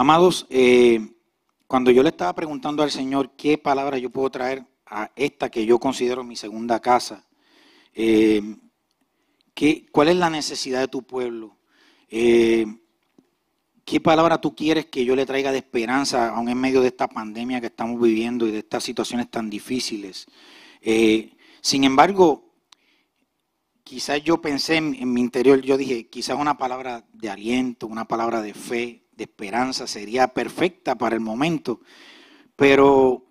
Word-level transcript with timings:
Amados, 0.00 0.46
eh, 0.48 1.00
cuando 1.66 1.90
yo 1.90 2.04
le 2.04 2.10
estaba 2.10 2.32
preguntando 2.32 2.84
al 2.84 2.90
Señor 2.92 3.32
qué 3.36 3.58
palabra 3.58 3.98
yo 3.98 4.10
puedo 4.10 4.30
traer 4.30 4.64
a 4.86 5.10
esta 5.16 5.50
que 5.50 5.66
yo 5.66 5.80
considero 5.80 6.22
mi 6.22 6.36
segunda 6.36 6.78
casa, 6.78 7.26
eh, 7.94 8.40
¿cuál 9.90 10.10
es 10.10 10.14
la 10.14 10.30
necesidad 10.30 10.78
de 10.78 10.86
tu 10.86 11.02
pueblo? 11.02 11.56
Eh, 12.08 12.64
¿Qué 13.84 14.00
palabra 14.00 14.40
tú 14.40 14.54
quieres 14.54 14.86
que 14.86 15.04
yo 15.04 15.16
le 15.16 15.26
traiga 15.26 15.50
de 15.50 15.58
esperanza, 15.58 16.28
aún 16.28 16.48
en 16.48 16.60
medio 16.60 16.80
de 16.80 16.86
esta 16.86 17.08
pandemia 17.08 17.60
que 17.60 17.66
estamos 17.66 18.00
viviendo 18.00 18.46
y 18.46 18.52
de 18.52 18.58
estas 18.58 18.84
situaciones 18.84 19.28
tan 19.28 19.50
difíciles? 19.50 20.28
sin 21.60 21.82
embargo, 21.82 22.54
quizás 23.82 24.22
yo 24.22 24.40
pensé 24.40 24.76
en, 24.76 25.12
mi 25.12 25.20
interior, 25.20 25.60
yo 25.60 25.76
dije, 25.76 26.06
quizás 26.06 26.38
una 26.38 26.56
palabra 26.56 27.04
de 27.12 27.30
aliento, 27.30 27.88
una 27.88 28.06
palabra 28.06 28.40
de 28.42 28.54
fe, 28.54 29.07
de 29.18 29.24
esperanza 29.24 29.86
sería 29.86 30.28
perfecta 30.28 30.96
para 30.96 31.16
el 31.16 31.20
momento. 31.20 31.80
Pero 32.56 33.26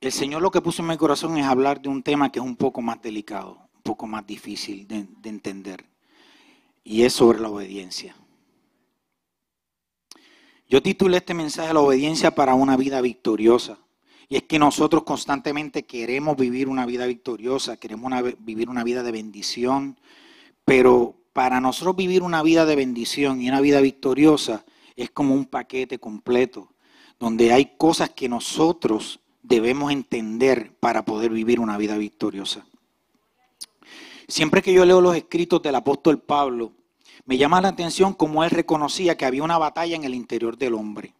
el 0.00 0.12
Señor 0.12 0.40
lo 0.40 0.50
que 0.50 0.62
puso 0.62 0.80
en 0.80 0.88
mi 0.88 0.96
corazón 0.96 1.36
es 1.36 1.44
hablar 1.44 1.82
de 1.82 1.88
un 1.88 2.02
tema 2.02 2.32
que 2.32 2.38
es 2.38 2.44
un 2.44 2.56
poco 2.56 2.80
más 2.80 3.02
delicado, 3.02 3.58
un 3.74 3.82
poco 3.82 4.06
más 4.06 4.26
difícil 4.26 4.86
de, 4.86 5.06
de 5.20 5.28
entender. 5.28 5.84
Y 6.84 7.02
es 7.02 7.12
sobre 7.12 7.40
la 7.40 7.50
obediencia. 7.50 8.16
Yo 10.68 10.80
titulé 10.80 11.18
este 11.18 11.34
mensaje 11.34 11.74
La 11.74 11.80
obediencia 11.80 12.30
para 12.30 12.54
una 12.54 12.76
vida 12.76 13.00
victoriosa. 13.00 13.78
Y 14.28 14.36
es 14.36 14.44
que 14.44 14.60
nosotros 14.60 15.02
constantemente 15.02 15.84
queremos 15.84 16.36
vivir 16.36 16.68
una 16.68 16.86
vida 16.86 17.06
victoriosa, 17.06 17.76
queremos 17.76 18.12
vivir 18.38 18.70
una 18.70 18.84
vida 18.84 19.02
de 19.02 19.10
bendición, 19.10 19.98
pero 20.64 21.19
para 21.32 21.60
nosotros 21.60 21.96
vivir 21.96 22.22
una 22.22 22.42
vida 22.42 22.66
de 22.66 22.76
bendición 22.76 23.40
y 23.40 23.48
una 23.48 23.60
vida 23.60 23.80
victoriosa 23.80 24.64
es 24.96 25.10
como 25.10 25.34
un 25.34 25.46
paquete 25.46 25.98
completo, 25.98 26.68
donde 27.18 27.52
hay 27.52 27.76
cosas 27.76 28.10
que 28.10 28.28
nosotros 28.28 29.20
debemos 29.42 29.92
entender 29.92 30.74
para 30.80 31.04
poder 31.04 31.30
vivir 31.30 31.60
una 31.60 31.76
vida 31.78 31.96
victoriosa. 31.96 32.66
Siempre 34.28 34.62
que 34.62 34.72
yo 34.72 34.84
leo 34.84 35.00
los 35.00 35.16
escritos 35.16 35.62
del 35.62 35.74
apóstol 35.74 36.20
Pablo, 36.20 36.72
me 37.24 37.36
llama 37.36 37.60
la 37.60 37.68
atención 37.68 38.14
cómo 38.14 38.44
él 38.44 38.50
reconocía 38.50 39.16
que 39.16 39.24
había 39.24 39.42
una 39.42 39.58
batalla 39.58 39.96
en 39.96 40.04
el 40.04 40.14
interior 40.14 40.56
del 40.56 40.74
hombre. 40.74 41.14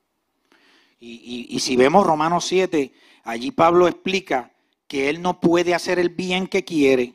Y, 1.02 1.58
si 1.60 1.76
vemos 1.76 2.06
Romanos 2.06 2.44
7, 2.44 2.92
allí 3.24 3.52
Pablo 3.52 3.88
explica 3.88 4.52
que 4.86 5.08
él 5.08 5.22
no 5.22 5.40
puede 5.40 5.74
hacer 5.74 5.98
el 5.98 6.10
bien 6.10 6.46
que 6.46 6.64
quiere, 6.64 7.14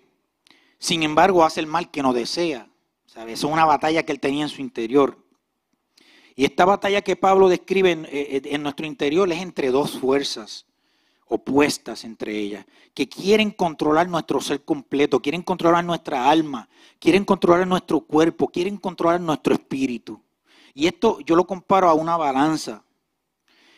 sin 0.79 1.03
embargo 1.03 1.45
hace 1.45 1.59
el 1.59 1.67
mal 1.67 1.91
que 1.91 2.01
no 2.01 2.11
desea. 2.11 2.67
¿Sabes? 3.15 3.39
Es 3.39 3.43
una 3.45 3.63
batalla 3.63 4.03
que 4.03 4.11
él 4.11 4.19
tenía 4.19 4.43
en 4.43 4.49
su 4.49 4.59
interior. 4.59 5.17
Y 6.35 6.43
esta 6.43 6.65
batalla 6.65 7.01
que 7.01 7.15
Pablo 7.15 7.47
describe 7.47 7.91
en, 7.91 8.05
eh, 8.11 8.41
en, 8.43 8.61
nuestro 8.61 8.85
interior 8.85 9.31
es 9.31 9.41
entre 9.41 9.71
dos 9.71 9.97
fuerzas 9.97 10.65
opuestas 11.27 12.03
entre 12.03 12.37
ellas, 12.37 12.65
que 12.93 13.07
quieren 13.07 13.51
controlar 13.51 14.09
nuestro 14.09 14.41
ser 14.41 14.65
completo, 14.65 15.21
quieren 15.21 15.41
controlar 15.43 15.83
nuestra 15.85 16.29
alma, 16.29 16.67
quieren 16.99 17.23
controlar 17.23 17.65
nuestro 17.65 18.01
cuerpo, 18.01 18.49
quieren 18.49 18.75
controlar 18.75 19.21
nuestro 19.21 19.53
espíritu. 19.53 20.21
Y 20.73 20.87
esto 20.87 21.19
yo 21.21 21.37
lo 21.37 21.47
comparo 21.47 21.87
a 21.87 21.93
una 21.93 22.17
balanza. 22.17 22.83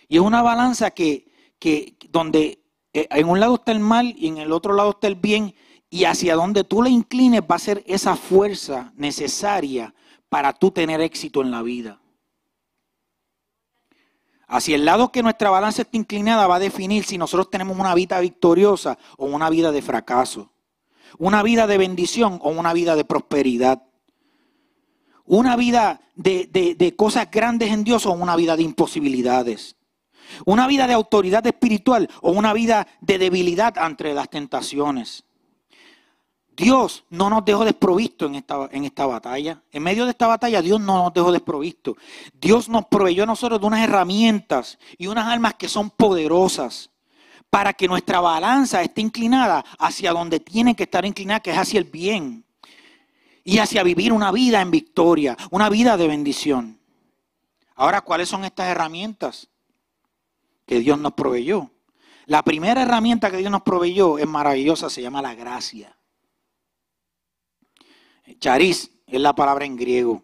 Y 0.08 0.16
es 0.16 0.22
una 0.22 0.42
balanza 0.42 0.90
que, 0.90 1.32
donde 2.10 2.60
eh, 2.92 3.08
en 3.12 3.30
un 3.30 3.40
lado 3.40 3.56
está 3.56 3.72
el 3.72 3.82
mal 3.82 4.16
y 4.18 4.30
en 4.30 4.40
el 4.40 4.52
otro 4.52 4.74
lado 4.74 4.90
está 4.90 5.06
el 5.06 5.16
bien, 5.16 5.54
y 5.90 6.04
hacia 6.06 6.36
donde 6.36 6.64
tú 6.64 6.82
le 6.82 6.90
inclines 6.90 7.42
va 7.42 7.56
a 7.56 7.60
ser 7.60 7.84
esa 7.88 8.16
fuerza 8.16 8.92
necesaria 8.96 9.94
para 10.30 10.54
tú 10.54 10.72
tener 10.72 11.02
éxito 11.02 11.42
en 11.42 11.52
la 11.52 11.62
vida. 11.62 12.00
Hacia 14.48 14.76
el 14.76 14.86
lado 14.86 15.12
que 15.12 15.24
nuestra 15.24 15.50
balanza 15.50 15.82
esté 15.82 15.98
inclinada 15.98 16.48
va 16.48 16.56
a 16.56 16.60
definir 16.60 17.04
si 17.04 17.18
nosotros 17.18 17.50
tenemos 17.50 17.78
una 17.78 17.94
vida 17.94 18.20
victoriosa 18.20 18.98
o 19.18 19.26
una 19.26 19.50
vida 19.50 19.72
de 19.72 19.82
fracaso. 19.82 20.52
Una 21.18 21.44
vida 21.44 21.68
de 21.68 21.78
bendición 21.78 22.40
o 22.42 22.50
una 22.50 22.74
vida 22.74 22.96
de 22.96 23.04
prosperidad. 23.04 23.84
Una 25.26 25.58
vida 25.58 26.00
de, 26.16 26.48
de 26.78 26.96
cosas 26.96 27.30
grandes 27.30 27.72
en 27.72 27.84
Dios 27.84 28.06
o 28.06 28.12
una 28.12 28.38
vida 28.38 28.56
de 28.56 28.64
imposibilidades. 28.64 29.76
Una 30.46 30.68
vida 30.68 30.88
de 30.88 30.94
autoridad 30.94 31.46
espiritual 31.46 32.10
o 32.22 32.32
una 32.32 32.54
vida 32.54 32.88
de 33.02 33.18
debilidad 33.18 33.78
ante 33.78 34.14
las 34.14 34.30
tentaciones. 34.30 35.26
Dios 36.58 37.06
no 37.10 37.30
nos 37.30 37.46
dejó 37.46 37.64
desprovisto 37.64 38.26
en 38.26 38.36
esta, 38.36 38.68
en 38.72 38.84
esta 38.84 39.06
batalla. 39.06 39.62
En 39.72 39.84
medio 39.84 40.04
de 40.04 40.12
esta 40.12 40.28
batalla 40.28 40.62
Dios 40.62 40.82
no 40.82 41.04
nos 41.04 41.14
dejó 41.14 41.32
desprovisto. 41.32 41.96
Dios 42.34 42.68
nos 42.68 42.86
proveyó 42.88 43.24
a 43.24 43.28
nosotros 43.28 43.62
de 43.62 43.68
unas 43.68 43.82
herramientas 43.82 44.78
y 44.98 45.08
unas 45.08 45.26
armas 45.28 45.54
que 45.54 45.70
son 45.70 45.90
poderosas 45.90 46.90
para 47.50 47.72
que 47.72 47.88
nuestra 47.88 48.20
balanza 48.20 48.82
esté 48.82 49.00
inclinada 49.00 49.64
hacia 49.80 50.12
donde 50.12 50.42
tiene 50.42 50.76
que 50.76 50.84
estar 50.84 51.06
inclinada, 51.06 51.40
que 51.40 51.52
es 51.52 51.58
hacia 51.58 51.78
el 51.78 51.86
bien. 51.86 52.44
Y 53.46 53.60
hacia 53.60 53.84
vivir 53.84 54.12
una 54.12 54.34
vida 54.34 54.60
en 54.60 54.72
victoria, 54.72 55.38
una 55.52 55.70
vida 55.70 55.96
de 55.96 56.08
bendición. 56.08 56.78
Ahora, 57.76 58.02
¿cuáles 58.02 58.28
son 58.28 58.44
estas 58.44 58.68
herramientas? 58.68 59.48
que 60.68 60.82
Dios 60.82 61.00
nos 61.00 61.14
proveyó. 61.14 61.72
La 62.26 62.44
primera 62.44 62.84
herramienta 62.84 63.32
que 63.32 63.38
Dios 63.38 63.50
nos 63.50 63.64
proveyó 63.64 64.20
es 64.20 64.28
maravillosa, 64.28 64.90
se 64.90 65.02
llama 65.02 65.22
la 65.22 65.34
gracia. 65.34 65.97
Charis 68.40 68.92
es 69.06 69.22
la 69.22 69.34
palabra 69.34 69.66
en 69.66 69.76
griego. 69.76 70.24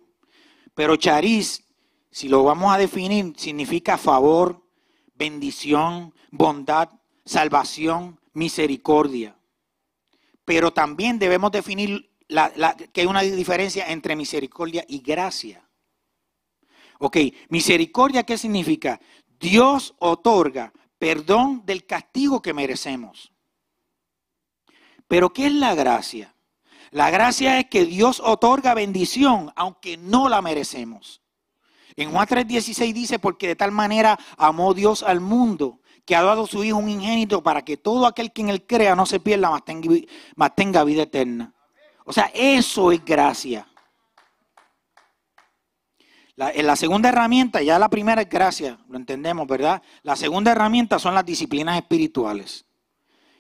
Pero 0.76 0.96
charis, 0.96 1.64
si 2.12 2.28
lo 2.30 2.44
vamos 2.44 2.74
a 2.74 2.78
definir, 2.78 3.34
significa 3.38 3.98
favor, 3.98 4.64
bendición, 5.16 6.14
bondad, 6.32 6.90
salvación, 7.26 8.20
misericordia. 8.34 9.38
Pero 10.46 10.74
también 10.74 11.20
debemos 11.20 11.52
definir 11.52 12.12
que 12.92 13.02
hay 13.02 13.08
una 13.08 13.22
diferencia 13.22 13.90
entre 13.92 14.16
misericordia 14.16 14.84
y 14.88 15.00
gracia. 15.00 15.70
Ok, 17.00 17.18
misericordia, 17.50 18.24
¿qué 18.24 18.38
significa? 18.38 19.00
Dios 19.40 19.94
otorga 20.00 20.74
perdón 20.98 21.66
del 21.66 21.86
castigo 21.86 22.42
que 22.42 22.54
merecemos. 22.54 23.34
Pero 25.08 25.34
¿qué 25.34 25.48
es 25.48 25.54
la 25.54 25.76
gracia? 25.76 26.33
La 26.94 27.10
gracia 27.10 27.60
es 27.60 27.66
que 27.66 27.86
Dios 27.86 28.22
otorga 28.24 28.76
bendición 28.76 29.52
aunque 29.56 29.98
no 29.98 30.30
la 30.30 30.44
merecemos. 30.44 31.24
En 31.96 32.12
Juan 32.12 32.28
3:16 32.28 32.94
dice, 32.94 33.18
porque 33.18 33.48
de 33.48 33.56
tal 33.56 33.72
manera 33.72 34.20
amó 34.38 34.76
Dios 34.76 35.02
al 35.02 35.20
mundo, 35.20 35.80
que 36.06 36.16
ha 36.16 36.22
dado 36.22 36.44
a 36.44 36.48
su 36.48 36.64
Hijo 36.64 36.78
un 36.78 36.90
ingénito 36.90 37.42
para 37.42 37.64
que 37.64 37.78
todo 37.78 38.06
aquel 38.06 38.32
que 38.32 38.42
en 38.42 38.50
él 38.50 38.68
crea 38.68 38.96
no 38.96 39.08
se 39.08 39.20
pierda, 39.20 39.50
mas 40.36 40.56
tenga, 40.56 40.84
vida 40.84 41.02
eterna. 41.02 41.56
O 42.06 42.14
sea, 42.14 42.30
eso 42.32 42.92
es 42.92 43.04
gracia. 43.04 43.68
La, 46.36 46.52
la 46.54 46.76
segunda 46.76 47.10
herramienta, 47.10 47.64
ya 47.64 47.80
la 47.80 47.90
primera 47.90 48.22
es 48.22 48.30
gracia, 48.30 48.78
lo 48.88 48.98
entendemos, 48.98 49.48
¿verdad? 49.48 49.82
La 50.04 50.16
segunda 50.16 50.52
herramienta 50.52 51.00
son 51.00 51.16
las 51.16 51.26
disciplinas 51.26 51.76
espirituales. 51.76 52.68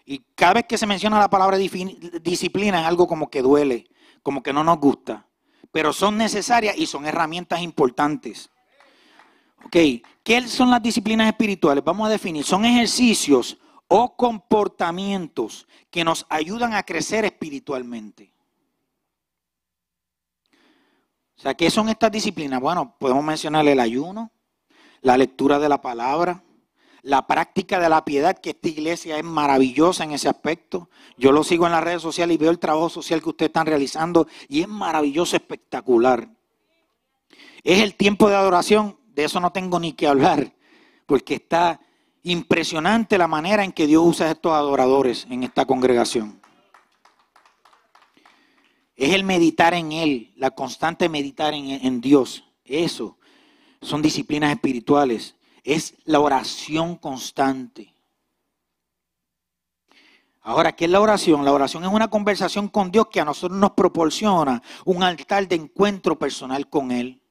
Y 0.06 0.19
cada 0.36 0.56
vez 0.56 0.66
que 0.66 0.78
se 0.78 0.86
menciona 0.86 1.19
la 1.19 1.30
palabra 1.30 1.58
disciplina 1.58 2.81
es 2.81 2.88
algo 2.88 3.08
como 3.08 3.30
que 3.30 3.41
duele, 3.41 3.88
como 4.22 4.44
que 4.44 4.53
no 4.53 4.64
nos 4.64 4.80
gusta. 4.80 5.28
Pero 5.72 5.94
son 5.94 6.18
necesarias 6.18 6.78
y 6.78 6.86
son 6.86 7.06
herramientas 7.06 7.62
importantes. 7.62 8.50
Ok, 9.66 9.78
¿qué 10.24 10.47
son 10.47 10.69
las 10.69 10.84
disciplinas 10.84 11.28
espirituales? 11.28 11.84
Vamos 11.84 12.08
a 12.08 12.12
definir. 12.12 12.44
Son 12.44 12.66
ejercicios 12.66 13.58
o 13.88 14.16
comportamientos 14.16 15.68
que 15.90 16.03
nos 16.03 16.25
ayudan 16.30 16.74
a 16.74 16.84
crecer 16.84 17.25
espiritualmente. 17.25 18.34
O 21.38 21.41
sea, 21.41 21.53
¿qué 21.53 21.70
son 21.70 21.90
estas 21.90 22.12
disciplinas? 22.12 22.59
Bueno, 22.59 22.96
podemos 23.00 23.24
mencionar 23.24 23.68
el 23.68 23.80
ayuno, 23.80 24.32
la 25.02 25.17
lectura 25.17 25.59
de 25.59 25.70
la 25.70 25.82
palabra, 25.82 26.44
la 27.03 27.28
práctica 27.28 27.79
de 27.79 27.90
la 27.90 28.03
piedad, 28.03 28.38
que 28.38 28.52
esta 28.52 28.70
iglesia 28.70 29.17
es 29.17 29.23
maravillosa 29.23 30.05
en 30.05 30.11
ese 30.11 30.29
aspecto. 30.29 30.90
Yo 31.17 31.32
lo 31.32 31.44
sigo 31.44 31.66
en 31.66 31.73
las 31.73 31.84
redes 31.84 32.02
sociales 32.02 32.35
y 32.35 32.38
veo 32.38 32.50
el 32.50 32.59
trabajo 32.59 32.90
social 32.90 33.22
que 33.22 33.29
ustedes 33.29 33.50
están 33.50 33.67
realizando 33.67 34.28
y 34.47 34.61
es 34.61 34.67
maravilloso, 34.67 35.35
espectacular. 35.35 36.29
Es 37.64 37.82
el 37.82 37.96
tiempo 37.96 38.29
de 38.29 38.35
adoración, 38.35 38.97
de 39.14 39.26
eso 39.26 39.40
no 39.40 39.52
tengo 39.52 39.79
ni 39.79 39.94
que 39.94 40.08
hablar, 40.08 40.53
porque 41.05 41.35
está 41.35 41.79
impresionante 42.23 43.17
la 43.17 43.28
manera 43.28 43.64
en 43.64 43.73
que 43.73 43.85
Dios 43.85 44.03
usa 44.06 44.28
a 44.28 44.32
estos 44.32 44.53
adoradores 44.53 45.28
en 45.29 45.44
esta 45.44 45.66
congregación. 45.66 46.41
Es 48.96 49.14
el 49.14 49.23
meditar 49.23 49.73
en 49.73 49.91
Él, 49.91 50.34
la 50.38 50.52
constante 50.52 51.09
meditar 51.09 51.53
en, 51.53 51.99
Dios. 51.99 52.46
Eso 52.64 53.17
son 53.82 54.02
disciplinas 54.02 54.52
espirituales. 54.52 55.35
Es 55.63 55.95
la 56.05 56.19
oración 56.19 56.97
constante. 56.97 57.93
Ahora, 60.41 60.73
¿qué 60.75 60.85
es 60.85 60.91
la 60.91 60.99
oración? 60.99 61.45
La 61.45 61.53
oración 61.53 61.85
es 61.85 61.89
una 61.89 62.09
conversación 62.09 62.67
con 62.67 62.91
Dios 62.91 63.07
que 63.07 63.21
a 63.21 63.25
nosotros 63.25 63.57
nos 63.57 63.71
proporciona 63.71 64.61
un 64.83 65.01
altar 65.01 65.47
de 65.47 65.55
encuentro 65.55 66.19
personal 66.19 66.69
con 66.69 66.91
Él. 66.91 67.21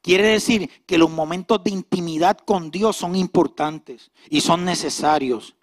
Quiere 0.00 0.28
decir 0.28 0.70
que 0.86 0.96
los 0.96 1.10
momentos 1.10 1.62
de 1.62 1.70
intimidad 1.70 2.38
con 2.38 2.70
Dios 2.70 2.96
son 2.96 3.14
importantes 3.14 4.10
y 4.30 4.40
son 4.40 4.64
necesarios. 4.64 5.54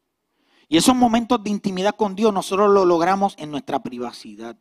Y 0.68 0.78
esos 0.78 0.96
momentos 0.96 1.44
de 1.44 1.50
intimidad 1.50 1.96
con 1.96 2.16
Dios 2.16 2.32
nosotros 2.32 2.72
lo 2.72 2.86
logramos 2.86 3.36
en 3.38 3.50
nuestra 3.50 3.82
privacidad. 3.82 4.56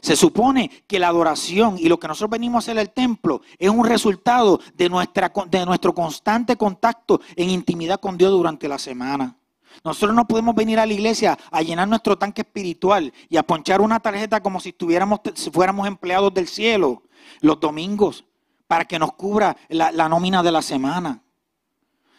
Se 0.00 0.16
supone 0.16 0.70
que 0.86 0.98
la 0.98 1.08
adoración 1.08 1.76
y 1.78 1.88
lo 1.88 1.98
que 1.98 2.08
nosotros 2.08 2.30
venimos 2.30 2.56
a 2.56 2.70
hacer 2.70 2.78
el 2.78 2.90
templo 2.90 3.42
es 3.58 3.70
un 3.70 3.86
resultado 3.86 4.60
de, 4.74 4.88
nuestra, 4.88 5.32
de 5.48 5.64
nuestro 5.64 5.94
constante 5.94 6.56
contacto 6.56 7.20
en 7.36 7.50
intimidad 7.50 8.00
con 8.00 8.18
Dios 8.18 8.30
durante 8.32 8.68
la 8.68 8.78
semana. 8.78 9.36
Nosotros 9.84 10.14
no 10.14 10.26
podemos 10.26 10.54
venir 10.54 10.78
a 10.78 10.86
la 10.86 10.92
iglesia 10.92 11.38
a 11.50 11.62
llenar 11.62 11.88
nuestro 11.88 12.16
tanque 12.18 12.42
espiritual 12.42 13.12
y 13.28 13.36
a 13.36 13.42
ponchar 13.42 13.80
una 13.80 14.00
tarjeta 14.00 14.42
como 14.42 14.60
si, 14.60 14.70
estuviéramos, 14.70 15.20
si 15.34 15.50
fuéramos 15.50 15.86
empleados 15.86 16.32
del 16.34 16.48
cielo 16.48 17.02
los 17.40 17.58
domingos 17.58 18.24
para 18.66 18.84
que 18.84 18.98
nos 18.98 19.12
cubra 19.14 19.56
la, 19.68 19.92
la 19.92 20.08
nómina 20.08 20.42
de 20.42 20.52
la 20.52 20.62
semana. 20.62 21.22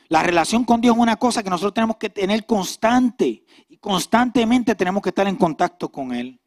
La 0.09 0.21
relación 0.21 0.63
con 0.63 0.81
Dios 0.81 0.95
es 0.95 1.01
una 1.01 1.15
cosa 1.15 1.41
que 1.41 1.49
nosotros 1.49 1.73
tenemos 1.73 1.97
que 1.97 2.09
tener 2.09 2.45
constante 2.45 3.43
y 3.67 3.77
constantemente 3.77 4.75
tenemos 4.75 5.01
que 5.01 5.09
estar 5.09 5.27
en 5.27 5.35
contacto 5.35 5.89
con 5.89 6.13
Él. 6.13 6.39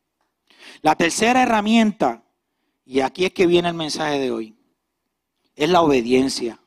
La 0.83 0.95
tercera 0.95 1.43
herramienta, 1.43 2.23
y 2.85 3.01
aquí 3.01 3.25
es 3.25 3.33
que 3.33 3.47
viene 3.47 3.69
el 3.69 3.75
mensaje 3.75 4.19
de 4.19 4.31
hoy, 4.31 4.57
es 5.55 5.69
la 5.69 5.81
obediencia. 5.81 6.61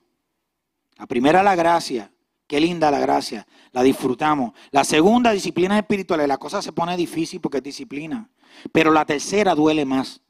La 0.97 1.05
primera, 1.05 1.43
la 1.43 1.55
gracia. 1.55 2.11
Qué 2.47 2.59
linda 2.59 2.89
la 2.89 2.99
gracia. 2.99 3.47
La 3.71 3.83
disfrutamos. 3.83 4.53
La 4.71 4.83
segunda, 4.83 5.31
disciplina 5.31 5.77
espirituales. 5.77 6.27
La 6.27 6.37
cosa 6.37 6.61
se 6.61 6.73
pone 6.73 6.97
difícil 6.97 7.39
porque 7.39 7.57
es 7.57 7.63
disciplina. 7.63 8.29
Pero 8.71 8.91
la 8.91 9.05
tercera 9.05 9.53
duele 9.53 9.85
más 9.85 10.21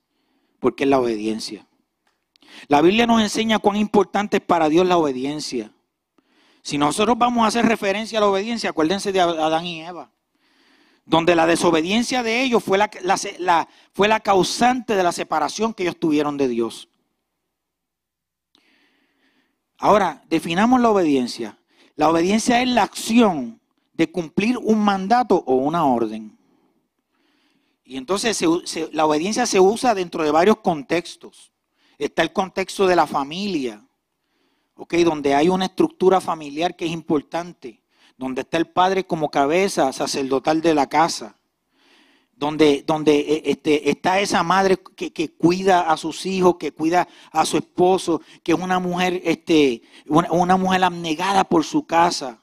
porque 0.60 0.84
es 0.84 0.90
la 0.90 1.00
obediencia. 1.00 1.66
La 2.68 2.82
Biblia 2.82 3.08
nos 3.08 3.22
enseña 3.22 3.60
cuán 3.60 3.78
importante 3.78 4.38
es 4.38 4.44
para 4.44 4.70
Dios 4.70 4.86
la 4.86 4.98
obediencia. 4.98 5.72
Si 6.62 6.78
nosotros 6.78 7.18
vamos 7.18 7.46
a 7.46 7.48
hacer 7.48 7.66
referencia 7.66 8.20
a 8.20 8.22
la 8.22 8.28
obediencia, 8.28 8.70
acuérdense 8.72 9.12
de 9.12 9.22
Adán 9.22 9.66
y 9.66 9.82
Eva, 9.82 10.12
donde 11.10 11.36
la 11.36 11.48
desobediencia 11.48 12.22
de 12.22 12.44
ellos 12.44 12.64
fue 12.64 12.78
la, 12.78 13.68
fue 13.94 14.08
la 14.08 14.20
causante 14.20 14.96
de 14.96 15.02
la 15.02 15.12
separación 15.12 15.74
que 15.74 15.82
ellos 15.82 16.00
tuvieron 16.00 16.38
de 16.38 16.48
Dios. 16.48 16.88
Ahora, 19.80 20.24
definamos 20.30 20.80
la 20.80 20.92
obediencia. 20.92 21.58
La 21.96 22.10
obediencia 22.10 22.62
es 22.62 22.70
la 22.70 22.84
acción 22.84 23.60
de 23.94 24.12
cumplir 24.12 24.60
un 24.60 24.80
mandato 24.84 25.44
o 25.48 25.56
una 25.56 25.84
orden. 25.84 26.38
Y 27.84 27.98
entonces 27.98 28.40
la 28.92 29.08
obediencia 29.08 29.48
se 29.48 29.60
usa 29.60 29.96
dentro 29.96 30.24
de 30.24 30.30
varios 30.30 30.58
contextos. 30.58 31.52
Está 31.98 32.22
el 32.22 32.32
contexto 32.32 32.86
de 32.86 32.96
la 32.96 33.08
familia, 33.08 33.84
donde 34.76 35.34
hay 35.34 35.50
una 35.50 35.66
estructura 35.66 36.22
familiar 36.22 36.76
que 36.76 36.86
es 36.86 36.92
importante, 36.92 37.82
donde 38.20 38.42
está 38.42 38.58
el 38.58 38.68
padre 38.68 39.06
como 39.06 39.32
cabeza 39.32 39.94
sacerdotal 39.94 40.62
de 40.62 40.76
la 40.76 40.90
casa, 40.90 41.38
donde, 42.36 42.84
donde 42.86 43.18
eh, 43.18 43.44
este, 43.46 43.90
está 43.90 44.20
esa 44.20 44.44
madre 44.44 44.78
que, 44.78 45.32
cuida 45.38 45.90
a 45.90 45.96
sus 45.96 46.26
hijos, 46.26 46.58
que 46.60 46.74
cuida 46.74 47.08
a 47.32 47.46
su 47.46 47.56
esposo, 47.56 48.22
que 48.44 48.52
es 48.52 48.60
una 48.60 48.78
mujer, 48.80 49.22
este, 49.24 49.84
una, 50.06 50.58
mujer 50.58 50.84
abnegada 50.84 51.46
por 51.46 51.64
su 51.64 51.88
casa. 51.88 52.42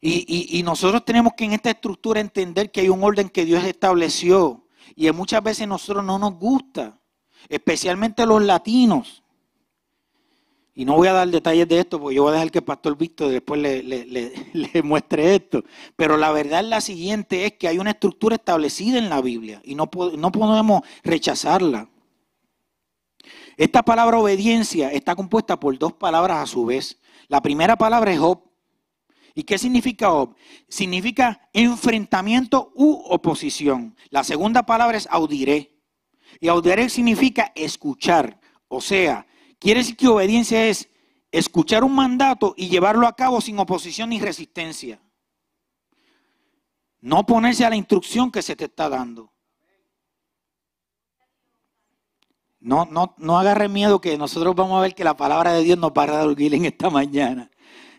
Y, 0.00 0.56
y, 0.56 0.62
nosotros 0.62 1.04
tenemos 1.04 1.32
que 1.36 1.44
en 1.44 1.52
esta 1.52 1.70
estructura 1.70 2.20
entender 2.20 2.70
que 2.70 2.82
hay 2.82 2.88
un 2.90 3.02
orden 3.02 3.28
que 3.28 3.44
Dios 3.44 3.64
estableció 3.64 4.68
y 4.94 5.10
muchas 5.10 5.42
veces 5.42 5.66
nosotros 5.66 6.04
no 6.04 6.16
nos 6.16 6.34
gusta, 6.34 7.00
especialmente 7.48 8.24
los 8.24 8.40
latinos. 8.40 9.21
Y 10.74 10.86
no 10.86 10.96
voy 10.96 11.08
a 11.08 11.12
dar 11.12 11.28
detalles 11.28 11.68
de 11.68 11.80
esto 11.80 12.00
porque 12.00 12.16
yo 12.16 12.22
voy 12.22 12.30
a 12.30 12.34
dejar 12.34 12.50
que 12.50 12.58
el 12.58 12.64
pastor 12.64 12.96
Víctor 12.96 13.30
después 13.30 13.60
le, 13.60 14.82
muestre 14.82 15.34
esto. 15.34 15.64
Pero 15.96 16.16
la 16.16 16.32
verdad 16.32 16.60
es 16.60 16.66
la 16.66 16.80
siguiente, 16.80 17.44
es 17.44 17.52
que 17.54 17.68
hay 17.68 17.78
una 17.78 17.90
estructura 17.90 18.36
establecida 18.36 18.98
en 18.98 19.10
la 19.10 19.20
Biblia 19.20 19.60
y 19.64 19.74
no, 19.74 19.90
podemos 19.90 20.82
rechazarla. 21.04 21.90
Esta 23.58 23.82
palabra 23.82 24.18
obediencia 24.18 24.90
está 24.90 25.14
compuesta 25.14 25.60
por 25.60 25.78
dos 25.78 25.92
palabras 25.92 26.38
a 26.38 26.46
su 26.46 26.64
vez. 26.64 26.98
La 27.28 27.42
primera 27.42 27.76
palabra 27.76 28.12
es 28.12 28.18
ob. 28.18 28.40
¿Y 29.34 29.42
qué 29.44 29.58
significa 29.58 30.10
ob? 30.12 30.34
Significa 30.68 31.48
enfrentamiento 31.52 32.72
u 32.74 32.92
oposición. 33.10 33.94
La 34.08 34.24
segunda 34.24 34.64
palabra 34.64 34.96
es 34.96 35.06
audiré. 35.10 35.78
Y 36.40 36.48
audiré 36.48 36.88
significa 36.88 37.52
escuchar. 37.54 38.40
O 38.68 38.80
sea, 38.80 39.26
Quiere 39.62 39.78
decir 39.78 39.96
que 39.96 40.08
obediencia 40.08 40.66
es 40.66 40.88
escuchar 41.30 41.84
un 41.84 41.94
mandato 41.94 42.52
y 42.56 42.68
llevarlo 42.68 43.06
a 43.06 43.14
cabo 43.14 43.40
sin 43.40 43.56
oposición 43.60 44.10
ni 44.10 44.18
resistencia. 44.18 45.00
No 47.00 47.24
ponerse 47.24 47.64
a 47.64 47.70
la 47.70 47.76
instrucción 47.76 48.32
que 48.32 48.42
se 48.42 48.56
te 48.56 48.64
está 48.64 48.88
dando. 48.88 49.32
No, 52.58 52.86
no, 52.86 53.14
no 53.18 53.38
agarre 53.38 53.68
miedo 53.68 54.00
que 54.00 54.18
nosotros 54.18 54.56
vamos 54.56 54.78
a 54.78 54.82
ver 54.82 54.96
que 54.96 55.04
la 55.04 55.16
palabra 55.16 55.52
de 55.52 55.62
Dios 55.62 55.78
nos 55.78 55.92
va 55.92 56.02
a 56.02 56.06
dar 56.08 56.36
en 56.36 56.64
esta 56.64 56.90
mañana. 56.90 57.48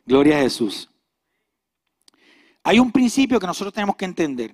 Gloria 0.05 0.39
a 0.39 0.41
Jesús. 0.41 0.89
Hay 2.61 2.77
un 2.77 2.91
principio 2.91 3.39
que 3.39 3.47
nosotros 3.47 3.73
tenemos 3.73 3.95
que 3.95 4.03
entender. 4.03 4.53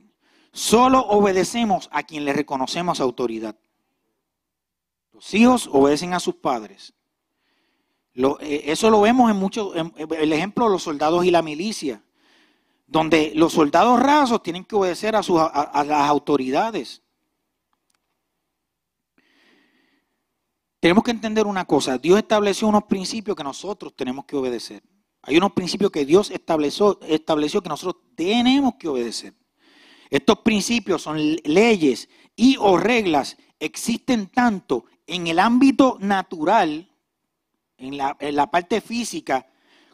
Solo 0.51 0.99
obedecemos 1.07 1.89
a 1.91 2.03
quien 2.03 2.23
le 2.23 2.33
reconocemos 2.33 2.99
autoridad. 2.99 3.55
Los 5.11 5.33
hijos 5.33 5.67
obedecen 5.71 6.13
a 6.13 6.19
sus 6.19 6.35
padres. 6.35 6.93
Eh, 8.15 8.63
eso 8.65 8.89
lo 8.89 9.01
vemos 9.01 9.29
en 9.29 9.37
muchos, 9.37 9.73
el 9.75 10.33
ejemplo 10.33 10.65
de 10.65 10.71
los 10.71 10.83
soldados 10.83 11.25
y 11.25 11.31
la 11.31 11.41
milicia, 11.41 12.03
donde 12.87 13.31
los 13.35 13.53
soldados 13.53 13.99
rasos 13.99 14.43
tienen 14.43 14.65
que 14.65 14.75
obedecer 14.75 15.15
a, 15.15 15.23
sus, 15.23 15.39
a 15.39 15.83
las 15.83 16.09
autoridades. 16.09 17.01
Tenemos 20.79 21.03
que 21.03 21.11
entender 21.11 21.45
una 21.45 21.65
cosa, 21.65 21.97
Dios 21.97 22.17
estableció 22.17 22.67
unos 22.67 22.85
principios 22.85 23.35
que 23.35 23.43
nosotros 23.43 23.93
tenemos 23.95 24.25
que 24.25 24.37
obedecer. 24.37 24.81
Hay 25.21 25.37
unos 25.37 25.51
principios 25.51 25.91
que 25.91 26.05
Dios 26.05 26.31
estableció, 26.31 26.99
estableció 27.01 27.61
que 27.61 27.69
nosotros 27.69 28.01
tenemos 28.15 28.75
que 28.79 28.87
obedecer. 28.87 29.33
Estos 30.09 30.39
principios 30.39 31.01
son 31.01 31.35
leyes 31.43 32.09
y 32.35 32.55
o 32.57 32.77
reglas, 32.77 33.37
existen 33.59 34.27
tanto 34.27 34.85
en 35.05 35.27
el 35.27 35.39
ámbito 35.39 35.97
natural 35.99 36.88
en 37.79 37.97
la, 37.97 38.51
parte 38.51 38.81
física, 38.81 39.47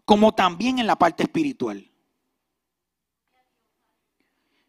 como 0.03 0.33
también 0.33 0.79
en 0.79 0.87
la 0.87 0.95
parte 0.95 1.23
espiritual. 1.23 1.89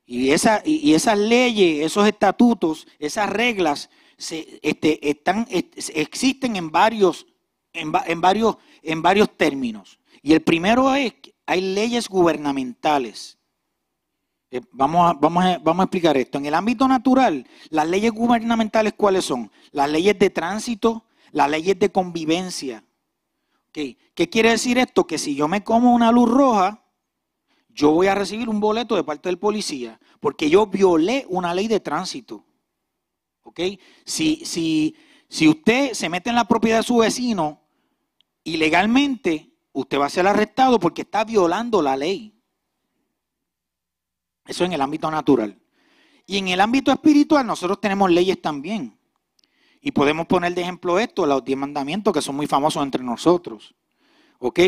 Y, 0.05 0.31
esa, 0.31 0.62
y 0.64 0.95
esas 0.95 1.19
leyes, 1.19 1.85
esos 1.85 2.07
estatutos, 2.07 2.87
esas 2.99 3.29
reglas 3.29 3.90
se, 4.17 4.61
este, 4.62 5.09
están, 5.09 5.47
existen 5.50 6.57
en 6.57 6.71
varios, 6.71 7.26
en, 7.73 8.21
varios, 8.21 8.57
en 8.83 9.02
varios 9.02 9.37
términos. 9.37 9.99
Y 10.23 10.33
el 10.33 10.43
primero 10.43 10.95
es 10.95 11.14
que 11.14 11.35
hay 11.47 11.61
leyes 11.61 12.09
gubernamentales. 12.09 13.38
Eh, 14.50 14.61
vamos, 14.73 15.11
a, 15.11 15.12
vamos, 15.14 15.45
vamos 15.62 15.81
a 15.81 15.85
explicar 15.85 16.17
esto. 16.17 16.38
En 16.38 16.47
el 16.47 16.55
ámbito 16.55 16.87
natural, 16.87 17.47
las 17.71 17.88
leyes 17.88 18.12
gubernamentales, 18.12 18.95
¿cuáles 18.97 19.25
son? 19.25 19.50
Las 19.73 19.90
leyes 19.90 20.19
de 20.19 20.31
tránsito, 20.31 21.05
las 21.33 21.50
leyes 21.50 21.79
de 21.79 21.90
convivencia, 21.90 22.83
¿Qué 24.14 24.30
quiere 24.30 24.50
decir 24.50 24.78
esto? 24.78 25.06
Que 25.06 25.18
si 25.18 25.35
yo 25.35 25.49
me 25.49 25.62
como 25.62 25.95
una 25.95 26.11
luz 26.11 26.30
roja, 26.30 26.83
yo 27.68 27.90
voy 27.90 28.06
a 28.06 28.14
recibir 28.14 28.49
un 28.49 28.59
boleto 28.59 28.97
de 28.97 29.04
parte 29.04 29.28
del 29.28 29.38
policía, 29.38 30.00
porque 30.18 30.49
yo 30.49 30.66
violé 30.66 31.26
una 31.28 31.52
ley 31.52 31.68
de 31.68 31.80
tránsito. 31.80 32.47
¿Ok? 33.42 33.61
Si, 34.06 34.37
si, 34.47 34.97
si 35.28 35.47
usted 35.47 35.92
se 35.92 36.09
mete 36.09 36.30
en 36.30 36.37
la 36.37 36.49
propiedad 36.49 36.78
de 36.78 36.85
su 36.85 36.97
vecino 36.97 37.61
ilegalmente, 38.45 39.52
usted 39.73 39.99
va 39.99 40.06
a 40.06 40.11
ser 40.11 40.26
arrestado 40.26 40.80
porque 40.80 41.02
está 41.02 41.25
violando 41.25 41.83
la 41.83 41.99
ley. 41.99 42.42
Eso 44.47 44.64
en 44.64 44.73
el 44.73 44.80
ámbito 44.80 45.11
natural. 45.11 45.61
Y 46.25 46.38
en 46.38 46.49
el 46.49 46.62
ámbito 46.62 46.90
espiritual 46.90 47.47
nosotros 47.47 47.78
tenemos 47.78 48.11
leyes 48.11 48.40
también. 48.40 48.96
Y 49.87 49.93
podemos 49.93 50.26
poner 50.26 50.52
de 50.52 50.62
ejemplo 50.62 50.99
esto, 50.99 51.26
los 51.26 51.45
diez 51.45 51.57
mandamientos 51.57 52.12
que 52.12 52.21
son 52.21 52.35
muy 52.35 52.49
famosos 52.49 52.83
entre 52.83 53.05
nosotros. 53.05 53.73
¿Ok? 54.40 54.59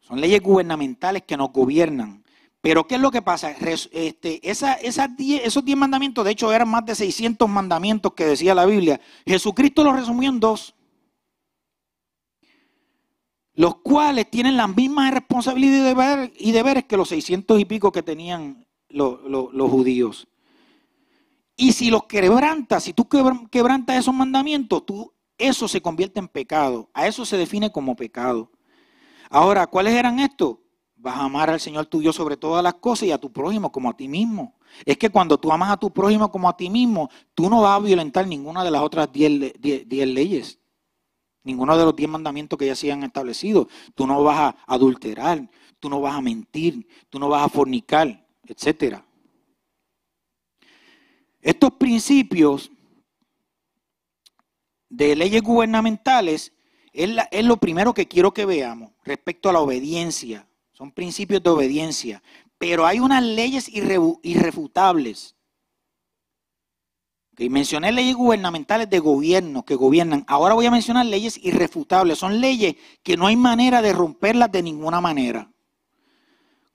Son 0.00 0.20
leyes 0.20 0.42
gubernamentales 0.42 1.22
que 1.22 1.36
nos 1.36 1.52
gobiernan. 1.52 2.24
Pero 2.60 2.88
¿qué 2.88 2.96
es 2.96 3.00
lo 3.00 3.12
que 3.12 3.22
pasa? 3.22 3.52
Este, 3.52 4.40
esos 4.42 5.64
diez 5.64 5.76
mandamientos, 5.76 6.24
de 6.24 6.32
hecho 6.32 6.52
eran 6.52 6.68
más 6.68 6.84
de 6.86 6.96
600 6.96 7.48
mandamientos 7.48 8.12
que 8.14 8.26
decía 8.26 8.52
la 8.52 8.66
Biblia. 8.66 9.00
Jesucristo 9.24 9.84
los 9.84 9.94
resumió 9.94 10.28
en 10.28 10.40
dos. 10.40 10.74
Los 13.54 13.76
cuales 13.76 14.28
tienen 14.28 14.56
las 14.56 14.74
mismas 14.74 15.14
responsabilidades 15.14 16.32
y 16.36 16.50
deberes 16.50 16.82
que 16.82 16.96
los 16.96 17.10
600 17.10 17.60
y 17.60 17.64
pico 17.64 17.92
que 17.92 18.02
tenían 18.02 18.66
los 18.88 19.20
judíos. 19.70 20.26
Y 21.60 21.72
si 21.72 21.90
los 21.90 22.04
quebrantas, 22.04 22.84
si 22.84 22.94
tú 22.94 23.06
quebrantas 23.06 23.98
esos 23.98 24.14
mandamientos, 24.14 24.86
tú, 24.86 25.12
eso 25.36 25.68
se 25.68 25.82
convierte 25.82 26.18
en 26.18 26.26
pecado. 26.26 26.88
A 26.94 27.06
eso 27.06 27.26
se 27.26 27.36
define 27.36 27.70
como 27.70 27.94
pecado. 27.94 28.50
Ahora, 29.28 29.66
¿cuáles 29.66 29.92
eran 29.92 30.20
estos? 30.20 30.56
Vas 30.96 31.16
a 31.16 31.24
amar 31.24 31.50
al 31.50 31.60
Señor 31.60 31.84
tu 31.84 32.00
Dios 32.00 32.16
sobre 32.16 32.38
todas 32.38 32.64
las 32.64 32.76
cosas 32.76 33.08
y 33.08 33.12
a 33.12 33.18
tu 33.18 33.30
prójimo 33.30 33.70
como 33.70 33.90
a 33.90 33.92
ti 33.94 34.08
mismo. 34.08 34.56
Es 34.86 34.96
que 34.96 35.10
cuando 35.10 35.36
tú 35.36 35.52
amas 35.52 35.70
a 35.70 35.76
tu 35.76 35.92
prójimo 35.92 36.30
como 36.30 36.48
a 36.48 36.56
ti 36.56 36.70
mismo, 36.70 37.10
tú 37.34 37.50
no 37.50 37.60
vas 37.60 37.76
a 37.76 37.84
violentar 37.84 38.26
ninguna 38.26 38.64
de 38.64 38.70
las 38.70 38.80
otras 38.80 39.12
diez, 39.12 39.30
leyes. 39.60 40.58
Ninguno 41.44 41.76
de 41.76 41.84
los 41.84 41.94
diez 41.94 42.08
mandamientos 42.08 42.58
que 42.58 42.64
ya 42.64 42.74
se 42.74 42.90
han 42.90 43.02
establecido. 43.02 43.68
Tú 43.94 44.06
no 44.06 44.24
vas 44.24 44.38
a 44.38 44.56
adulterar, 44.66 45.50
tú 45.78 45.90
no 45.90 46.00
vas 46.00 46.14
a 46.14 46.22
mentir, 46.22 46.88
tú 47.10 47.18
no 47.18 47.28
vas 47.28 47.44
a 47.44 47.50
fornicar, 47.50 48.26
etcétera. 48.46 49.04
Estos 51.40 51.72
principios 51.72 52.70
de 54.88 55.16
leyes 55.16 55.42
gubernamentales 55.42 56.52
es, 56.92 57.44
lo 57.44 57.56
primero 57.56 57.94
que 57.94 58.08
quiero 58.08 58.32
que 58.32 58.44
veamos 58.44 58.92
respecto 59.04 59.48
a 59.48 59.52
la 59.52 59.60
obediencia. 59.60 60.46
Son 60.72 60.92
principios 60.92 61.42
de 61.42 61.50
obediencia. 61.50 62.22
Pero 62.58 62.84
hay 62.84 63.00
unas 63.00 63.22
leyes 63.22 63.68
irrefutables. 63.68 65.36
Okay, 67.32 67.48
mencioné 67.48 67.92
leyes 67.92 68.16
gubernamentales 68.16 68.90
de 68.90 68.98
gobierno 68.98 69.64
que 69.64 69.76
gobiernan. 69.76 70.24
Ahora 70.26 70.54
voy 70.54 70.66
a 70.66 70.70
mencionar 70.70 71.06
leyes 71.06 71.38
irrefutables. 71.42 72.18
Son 72.18 72.40
leyes 72.40 72.76
que 73.02 73.16
no 73.16 73.26
hay 73.26 73.36
manera 73.36 73.80
de 73.80 73.92
romperlas 73.92 74.52
de 74.52 74.62
ninguna 74.62 75.00
manera. 75.00 75.50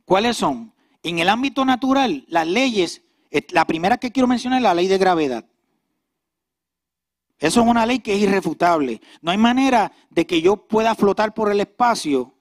¿Cuáles 0.06 0.38
son? 0.38 0.74
En 1.04 1.20
el 1.20 1.30
ámbito 1.30 1.66
natural, 1.66 2.26
las 2.30 2.48
leyes 2.48 3.04
la 3.50 3.66
primera 3.66 3.98
que 3.98 4.12
quiero 4.12 4.28
mencionar 4.28 4.60
es 4.60 4.64
la 4.64 4.74
ley 4.74 4.88
de 4.88 4.98
gravedad. 4.98 5.46
Eso 7.38 7.62
es 7.62 7.68
una 7.68 7.86
ley 7.86 8.00
que 8.00 8.14
es 8.14 8.22
irrefutable. 8.22 9.02
No 9.22 9.32
hay 9.32 9.38
manera 9.38 9.92
de 10.10 10.26
que 10.26 10.42
yo 10.42 10.56
pueda 10.56 10.96
flotar 10.96 11.34
por 11.34 11.52
el 11.52 11.60
espacio. 11.60 12.34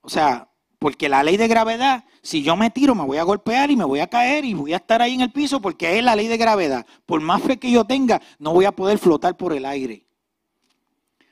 O 0.00 0.08
sea, 0.08 0.48
porque 0.78 1.08
la 1.08 1.22
ley 1.22 1.36
de 1.36 1.48
gravedad, 1.48 2.04
si 2.22 2.42
yo 2.42 2.56
me 2.56 2.70
tiro, 2.70 2.94
me 2.94 3.04
voy 3.04 3.18
a 3.18 3.22
golpear 3.24 3.70
y 3.70 3.76
me 3.76 3.84
voy 3.84 4.00
a 4.00 4.06
caer 4.06 4.44
y 4.44 4.54
voy 4.54 4.72
a 4.72 4.76
estar 4.76 5.02
ahí 5.02 5.14
en 5.14 5.22
el 5.22 5.32
piso 5.32 5.60
porque 5.60 5.98
es 5.98 6.04
la 6.04 6.16
ley 6.16 6.28
de 6.28 6.36
gravedad. 6.36 6.86
Por 7.06 7.20
más 7.20 7.42
fe 7.42 7.58
que 7.58 7.70
yo 7.70 7.84
tenga, 7.84 8.20
no 8.38 8.52
voy 8.52 8.64
a 8.64 8.72
poder 8.72 8.98
flotar 8.98 9.36
por 9.36 9.52
el 9.52 9.64
aire. 9.64 10.06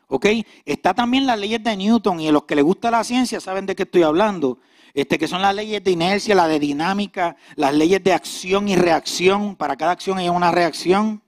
¿Ok? 0.09 0.27
Está 0.65 0.93
también 0.95 1.27
las 1.27 1.39
leyes 1.39 1.63
de 1.63 1.77
Newton 1.77 2.21
y 2.21 2.29
a 2.29 2.33
los 2.33 2.45
que 2.45 2.57
les 2.57 2.65
gusta 2.65 2.91
la 2.91 3.05
ciencia 3.05 3.41
saben 3.41 3.67
de 3.67 3.77
qué 3.77 3.85
estoy 3.85 4.03
hablando 4.03 4.59
este, 4.95 5.19
que 5.19 5.29
son 5.29 5.43
las 5.43 5.55
leyes 5.55 5.83
de 5.83 5.91
inercia, 5.91 6.35
la 6.35 6.49
de 6.49 6.59
dinámica, 6.59 7.37
las 7.57 7.75
leyes 7.75 8.03
de 8.03 8.13
acción 8.13 8.69
y 8.69 8.77
reacción. 8.77 9.57
Para 9.57 9.77
cada 9.77 9.93
acción 9.93 10.19
hay 10.19 10.29
una 10.29 10.51
reacción. 10.51 11.23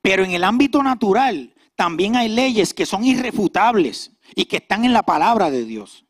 Pero 0.00 0.24
en 0.24 0.32
el 0.32 0.44
ámbito 0.44 0.82
natural 0.82 1.54
también 1.76 2.16
hay 2.16 2.28
leyes 2.28 2.74
que 2.74 2.86
son 2.86 3.04
irrefutables 3.04 4.12
y 4.34 4.46
que 4.46 4.56
están 4.56 4.84
en 4.84 4.92
la 4.92 5.02
palabra 5.02 5.50
de 5.50 5.64
Dios. 5.64 6.04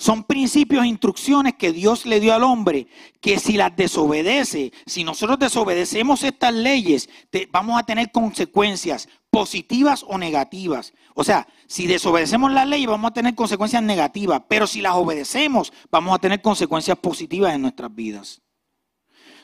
Son 0.00 0.24
principios 0.24 0.82
e 0.82 0.88
instrucciones 0.88 1.56
que 1.58 1.72
Dios 1.72 2.06
le 2.06 2.20
dio 2.20 2.32
al 2.32 2.42
hombre 2.42 2.86
que 3.20 3.38
si 3.38 3.58
las 3.58 3.76
desobedece, 3.76 4.72
si 4.86 5.04
nosotros 5.04 5.38
desobedecemos 5.38 6.22
estas 6.22 6.54
leyes, 6.54 7.10
vamos 7.50 7.78
a 7.78 7.82
tener 7.82 8.10
consecuencias 8.10 9.10
positivas 9.30 10.04
o 10.06 10.18
negativas. 10.18 10.92
O 11.14 11.24
sea, 11.24 11.46
si 11.66 11.86
desobedecemos 11.86 12.52
la 12.52 12.64
ley 12.64 12.84
vamos 12.86 13.10
a 13.10 13.14
tener 13.14 13.34
consecuencias 13.34 13.82
negativas, 13.82 14.42
pero 14.48 14.66
si 14.66 14.80
las 14.80 14.94
obedecemos 14.94 15.72
vamos 15.90 16.14
a 16.14 16.18
tener 16.18 16.42
consecuencias 16.42 16.98
positivas 16.98 17.54
en 17.54 17.62
nuestras 17.62 17.94
vidas. 17.94 18.42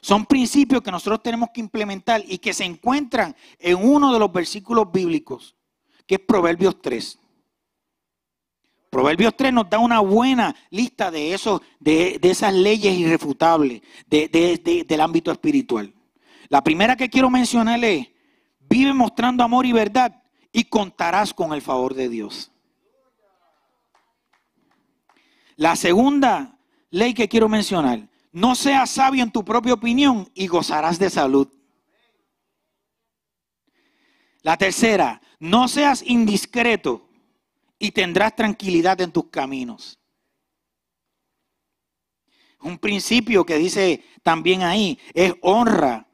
Son 0.01 0.27
principios 0.27 0.83
que 0.83 0.91
nosotros 0.91 1.23
tenemos 1.23 1.49
que 1.53 1.61
implementar 1.61 2.23
y 2.27 2.39
que 2.39 2.53
se 2.53 2.65
encuentran 2.65 3.35
en 3.59 3.77
uno 3.77 4.13
de 4.13 4.19
los 4.19 4.33
versículos 4.33 4.91
bíblicos, 4.93 5.57
que 6.07 6.17
es 6.17 6.21
Proverbios 6.21 6.81
3. 6.81 7.19
Proverbios 8.91 9.37
3 9.37 9.53
nos 9.53 9.69
da 9.69 9.79
una 9.79 10.01
buena 10.01 10.55
lista 10.71 11.11
de, 11.11 11.35
eso, 11.35 11.61
de, 11.81 12.19
esas 12.23 12.55
leyes 12.55 12.97
irrefutables 12.97 13.83
del 14.09 15.01
ámbito 15.01 15.33
espiritual. 15.33 15.93
La 16.49 16.63
primera 16.63 16.97
que 16.97 17.11
quiero 17.11 17.29
mencionar 17.29 17.83
es, 17.85 18.09
Vive 18.69 18.93
mostrando 18.93 19.45
amor 19.45 19.67
y 19.67 19.73
verdad 19.73 20.23
y 20.53 20.65
contarás 20.65 21.33
con 21.33 21.53
el 21.53 21.63
favor 21.63 21.95
de 21.95 22.09
Dios. 22.09 22.51
La 25.57 25.77
segunda 25.77 26.59
ley 26.91 27.15
que 27.15 27.29
quiero 27.29 27.49
mencionar, 27.49 28.09
no 28.33 28.55
seas 28.55 28.91
sabio 28.91 29.23
en 29.23 29.31
tu 29.31 29.45
propia 29.45 29.75
opinión 29.75 30.31
y 30.35 30.47
gozarás 30.47 30.99
de 30.99 31.11
salud. 31.11 31.49
La 34.43 34.57
tercera, 34.57 35.21
no 35.39 35.69
seas 35.69 36.03
indiscreto 36.03 37.09
y 37.79 37.91
tendrás 37.91 38.37
tranquilidad 38.37 39.01
en 39.01 39.13
tus 39.13 39.29
caminos. 39.29 39.99
Un 42.61 42.79
principio 42.79 43.45
que 43.45 43.57
dice 43.57 44.05
también 44.23 44.63
ahí 44.63 44.99
es 45.15 45.35
honra 45.41 46.06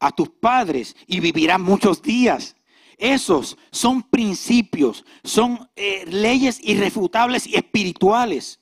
a 0.00 0.10
tus 0.10 0.30
padres 0.30 0.96
y 1.06 1.20
vivirás 1.20 1.60
muchos 1.60 2.02
días. 2.02 2.56
Esos 2.98 3.56
son 3.70 4.02
principios, 4.02 5.04
son 5.22 5.70
eh, 5.76 6.04
leyes 6.06 6.58
irrefutables 6.62 7.46
y 7.46 7.54
espirituales. 7.54 8.60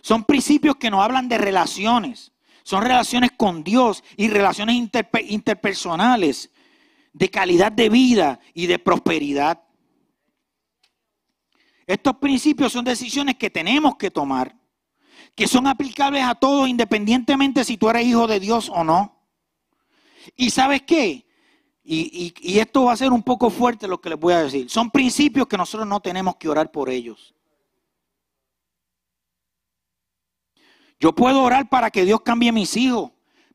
Son 0.00 0.24
principios 0.24 0.76
que 0.76 0.90
nos 0.90 1.02
hablan 1.02 1.28
de 1.28 1.38
relaciones. 1.38 2.32
Son 2.62 2.82
relaciones 2.82 3.30
con 3.36 3.62
Dios 3.62 4.02
y 4.16 4.28
relaciones 4.28 4.76
interpersonales, 5.28 6.50
de 7.12 7.30
calidad 7.30 7.70
de 7.70 7.90
vida 7.90 8.40
y 8.54 8.66
de 8.66 8.78
prosperidad. 8.78 9.62
Estos 11.86 12.16
principios 12.16 12.72
son 12.72 12.84
decisiones 12.84 13.36
que 13.36 13.50
tenemos 13.50 13.96
que 13.96 14.10
tomar, 14.10 14.56
que 15.36 15.46
son 15.46 15.66
aplicables 15.66 16.24
a 16.24 16.34
todos 16.34 16.68
independientemente 16.68 17.64
si 17.64 17.76
tú 17.76 17.90
eres 17.90 18.06
hijo 18.06 18.26
de 18.26 18.40
Dios 18.40 18.70
o 18.70 18.82
no. 18.82 19.13
Y 20.36 20.50
sabes 20.50 20.82
qué? 20.82 21.24
Y, 21.86 22.58
esto 22.58 22.84
va 22.84 22.92
a 22.92 22.96
ser 22.96 23.12
un 23.12 23.22
poco 23.22 23.50
fuerte 23.50 23.86
lo 23.86 24.00
que 24.00 24.08
les 24.08 24.18
voy 24.18 24.32
a 24.32 24.42
decir. 24.42 24.70
Son 24.70 24.90
principios 24.90 25.46
que 25.46 25.58
nosotros 25.58 25.86
no 25.86 26.00
tenemos 26.00 26.36
que 26.36 26.48
orar 26.48 26.70
por 26.72 26.88
ellos. 26.88 27.34
Yo 30.98 31.14
puedo 31.14 31.42
orar 31.42 31.68
para 31.68 31.90
que 31.90 32.04
Dios 32.04 32.22
cambie 32.22 32.48
a 32.48 32.52
mis 32.52 32.76
hijos, 32.76 33.10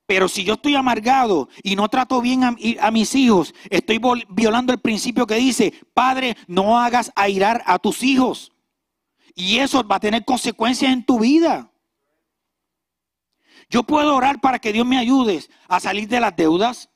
pero 0.05 0.27
si 0.27 0.43
yo 0.43 0.53
estoy 0.53 0.75
amargado 0.75 1.49
y 1.63 1.75
no 1.75 1.89
trato 1.89 2.21
bien 2.21 2.43
a, 2.43 2.55
a, 2.81 2.91
mis 2.91 3.15
hijos, 3.15 3.55
estoy 3.71 3.99
violando 4.29 4.71
el 4.73 4.79
principio 4.79 5.25
que 5.25 5.35
dice, 5.35 5.73
Padre, 5.93 6.37
no 6.47 6.77
hagas 6.77 7.11
airar 7.15 7.63
a 7.65 7.79
tus 7.79 8.03
hijos. 8.03 8.51
Y 9.33 9.57
eso 9.57 9.83
va 9.87 9.95
a 9.95 9.99
tener 9.99 10.25
consecuencias 10.25 10.91
en 10.91 11.03
tu 11.03 11.19
vida. 11.19 11.71
Yo 13.69 13.83
puedo 13.83 14.15
orar 14.15 14.41
para 14.41 14.59
que 14.59 14.73
Dios 14.73 14.85
me 14.85 14.97
ayude 14.97 15.43
a 15.67 15.79
salir 15.79 16.07
de 16.07 16.19
las 16.19 16.35
deudas, 16.35 16.89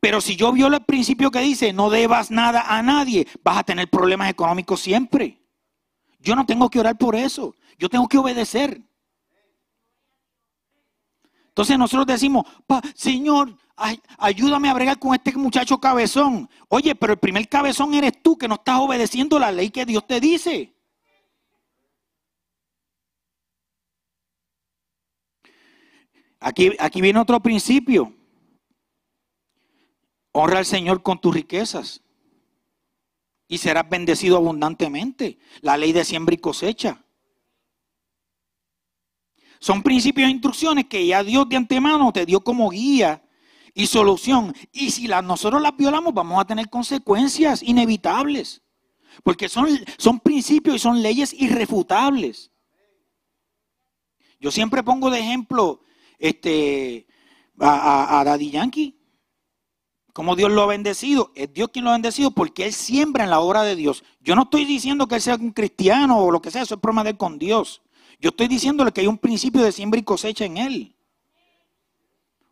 pero 0.00 0.20
si 0.20 0.36
yo 0.36 0.52
violo 0.52 0.76
el 0.76 0.84
principio 0.84 1.30
que 1.30 1.40
dice 1.40 1.72
no 1.72 1.90
debas 1.90 2.30
nada 2.30 2.64
a 2.68 2.82
nadie, 2.82 3.26
vas 3.42 3.58
a 3.58 3.64
tener 3.64 3.90
problemas 3.90 4.30
económicos 4.30 4.80
siempre. 4.80 5.40
Yo 6.20 6.36
no 6.36 6.46
tengo 6.46 6.70
que 6.70 6.78
orar 6.78 6.96
por 6.96 7.16
eso, 7.16 7.54
yo 7.78 7.88
tengo 7.88 8.08
que 8.08 8.18
obedecer. 8.18 8.80
Entonces 11.48 11.76
nosotros 11.76 12.06
decimos, 12.06 12.46
Señor, 12.94 13.58
ayúdame 14.18 14.70
a 14.70 14.74
bregar 14.74 14.98
con 14.98 15.14
este 15.14 15.32
muchacho 15.36 15.78
cabezón. 15.78 16.48
Oye, 16.68 16.94
pero 16.94 17.14
el 17.14 17.18
primer 17.18 17.48
cabezón 17.48 17.92
eres 17.94 18.22
tú 18.22 18.38
que 18.38 18.48
no 18.48 18.54
estás 18.54 18.78
obedeciendo 18.78 19.38
la 19.38 19.52
ley 19.52 19.70
que 19.70 19.84
Dios 19.84 20.06
te 20.06 20.20
dice. 20.20 20.74
Aquí, 26.42 26.72
aquí 26.80 27.00
viene 27.00 27.20
otro 27.20 27.40
principio. 27.40 28.12
Honra 30.32 30.58
al 30.58 30.66
Señor 30.66 31.02
con 31.02 31.20
tus 31.20 31.32
riquezas 31.32 32.02
y 33.46 33.58
serás 33.58 33.88
bendecido 33.88 34.36
abundantemente. 34.38 35.38
La 35.60 35.76
ley 35.76 35.92
de 35.92 36.04
siembra 36.04 36.34
y 36.34 36.38
cosecha. 36.38 37.04
Son 39.60 39.82
principios 39.82 40.26
e 40.26 40.32
instrucciones 40.32 40.86
que 40.86 41.06
ya 41.06 41.22
Dios 41.22 41.48
de 41.48 41.56
antemano 41.56 42.12
te 42.12 42.26
dio 42.26 42.40
como 42.40 42.70
guía 42.70 43.22
y 43.72 43.86
solución. 43.86 44.52
Y 44.72 44.90
si 44.90 45.06
nosotros 45.06 45.62
las 45.62 45.76
violamos, 45.76 46.12
vamos 46.12 46.40
a 46.40 46.44
tener 46.44 46.68
consecuencias 46.68 47.62
inevitables. 47.62 48.62
Porque 49.22 49.48
son, 49.48 49.68
son 49.96 50.18
principios 50.18 50.76
y 50.76 50.78
son 50.80 51.02
leyes 51.02 51.32
irrefutables. 51.34 52.50
Yo 54.40 54.50
siempre 54.50 54.82
pongo 54.82 55.08
de 55.08 55.20
ejemplo 55.20 55.82
este, 56.22 57.06
a, 57.58 58.22
Daddy 58.24 58.50
Yankee. 58.50 58.96
Como 60.12 60.36
Dios 60.36 60.52
lo 60.52 60.62
ha 60.62 60.66
bendecido. 60.66 61.32
Es 61.34 61.52
Dios 61.52 61.70
quien 61.72 61.84
lo 61.84 61.90
ha 61.90 61.94
bendecido 61.94 62.30
porque 62.30 62.66
Él 62.66 62.72
siembra 62.72 63.24
en 63.24 63.30
la 63.30 63.40
obra 63.40 63.62
de 63.62 63.76
Dios. 63.76 64.04
Yo 64.20 64.36
no 64.36 64.42
estoy 64.42 64.64
diciendo 64.64 65.08
que 65.08 65.16
Él 65.16 65.20
sea 65.20 65.34
un 65.34 65.50
cristiano 65.50 66.18
o 66.18 66.30
lo 66.30 66.40
que 66.40 66.50
sea, 66.50 66.62
eso 66.62 66.76
es 66.76 66.80
problema 66.80 67.04
de 67.04 67.10
él 67.10 67.16
con 67.16 67.38
Dios. 67.38 67.82
Yo 68.20 68.28
estoy 68.28 68.46
diciéndole 68.46 68.92
que 68.92 69.00
hay 69.00 69.08
un 69.08 69.18
principio 69.18 69.62
de 69.62 69.72
siembra 69.72 69.98
y 69.98 70.04
cosecha 70.04 70.44
en 70.44 70.58
Él. 70.58 70.96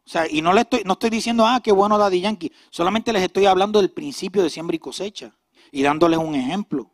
O 0.04 0.08
sea, 0.08 0.26
y 0.28 0.42
no, 0.42 0.52
le 0.52 0.62
estoy, 0.62 0.82
no 0.84 0.94
estoy 0.94 1.10
diciendo, 1.10 1.46
ah, 1.46 1.60
qué 1.62 1.70
bueno 1.70 1.96
Daddy 1.96 2.20
Yankee. 2.20 2.50
Solamente 2.70 3.12
les 3.12 3.22
estoy 3.22 3.46
hablando 3.46 3.80
del 3.80 3.92
principio 3.92 4.42
de 4.42 4.50
siembra 4.50 4.74
y 4.74 4.80
cosecha 4.80 5.36
y 5.70 5.82
dándoles 5.82 6.18
un 6.18 6.34
ejemplo. 6.34 6.90